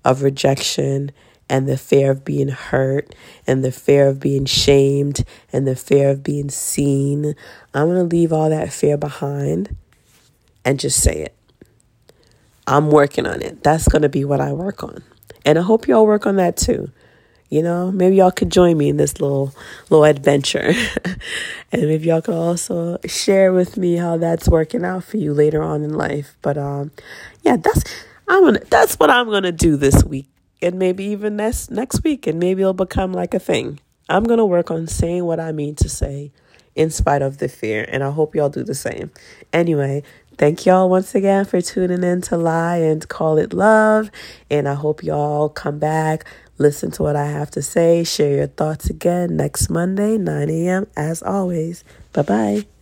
of 0.05 0.23
rejection 0.23 1.13
and 1.49 1.69
the 1.69 1.79
fear 1.79 2.11
of 2.11 2.25
being 2.25 2.49
hurt 2.49 3.15
and 3.47 3.65
the 3.65 3.71
fear 3.71 4.09
of 4.09 4.19
being 4.19 4.45
shamed 4.45 5.25
and 5.53 5.67
the 5.67 5.77
fear 5.77 6.11
of 6.11 6.25
being 6.25 6.51
seen. 6.51 7.37
I'm 7.73 7.87
going 7.87 7.97
to 8.09 8.17
leave 8.17 8.33
all 8.33 8.51
that 8.51 8.73
fear 8.73 8.97
behind 8.97 9.77
and 10.65 10.81
just 10.81 11.01
say 11.01 11.23
it. 11.23 11.37
I'm 12.67 12.91
working 12.91 13.25
on 13.25 13.41
it. 13.41 13.63
That's 13.63 13.87
going 13.87 14.03
to 14.03 14.09
be 14.09 14.25
what 14.25 14.41
I 14.41 14.53
work 14.53 14.83
on. 14.83 15.05
And 15.47 15.57
I 15.57 15.63
hope 15.63 15.87
y'all 15.87 16.05
work 16.05 16.27
on 16.27 16.37
that 16.37 16.57
too. 16.57 16.91
You 17.51 17.63
know, 17.63 17.91
maybe 17.91 18.17
y'all 18.17 18.31
could 18.31 18.51
join 18.51 18.77
me 18.77 18.91
in 18.91 18.99
this 18.99 19.21
little 19.21 19.55
little 19.89 20.05
adventure. 20.05 20.75
and 21.73 21.83
maybe 21.83 22.07
y'all 22.09 22.21
could 22.21 22.35
also 22.35 22.99
share 23.07 23.53
with 23.53 23.77
me 23.77 23.97
how 23.97 24.17
that's 24.17 24.49
working 24.49 24.85
out 24.85 25.05
for 25.05 25.17
you 25.17 25.33
later 25.33 25.63
on 25.63 25.83
in 25.83 25.95
life. 25.95 26.37
But 26.43 26.59
um 26.59 26.91
yeah, 27.43 27.57
that's 27.57 27.85
I'm 28.29 28.45
gonna 28.45 28.61
that's 28.69 28.97
what 28.97 29.11
I'm 29.11 29.31
gonna 29.31 29.53
do 29.53 29.77
this 29.77 30.05
week 30.05 30.27
and 30.61 30.79
maybe 30.79 31.05
even 31.05 31.37
next 31.37 31.71
next 31.71 32.03
week 32.05 32.27
and 32.27 32.39
maybe 32.39 32.63
it'll 32.63 32.75
become 32.75 33.13
like 33.13 33.35
a 33.35 33.39
thing. 33.39 33.81
I'm 34.09 34.25
to 34.25 34.45
work 34.45 34.71
on 34.71 34.87
saying 34.87 35.25
what 35.25 35.39
I 35.39 35.53
mean 35.53 35.75
to 35.77 35.89
say 35.89 36.33
in 36.75 36.91
spite 36.91 37.23
of 37.23 37.39
the 37.39 37.49
fear 37.49 37.85
and 37.89 38.03
I 38.03 38.11
hope 38.11 38.35
y'all 38.35 38.49
do 38.49 38.65
the 38.65 38.75
same. 38.75 39.11
Anyway, 39.53 40.03
thank 40.39 40.65
y'all 40.65 40.89
once 40.89 41.15
again 41.15 41.45
for 41.45 41.61
tuning 41.61 42.03
in 42.03 42.23
to 42.23 42.37
Lie 42.37 42.79
and 42.79 43.07
Call 43.09 43.37
It 43.39 43.53
Love 43.53 44.11
and 44.51 44.69
I 44.69 44.75
hope 44.75 45.03
y'all 45.03 45.49
come 45.49 45.79
back, 45.79 46.25
listen 46.59 46.91
to 46.93 47.03
what 47.03 47.17
I 47.17 47.27
have 47.27 47.51
to 47.53 47.63
say, 47.63 48.05
share 48.05 48.37
your 48.37 48.47
thoughts 48.49 48.91
again 48.91 49.37
next 49.37 49.71
Monday 49.71 50.19
9 50.19 50.51
a.m. 50.51 50.87
as 50.97 51.23
always. 51.23 51.85
Bye-bye. 52.13 52.78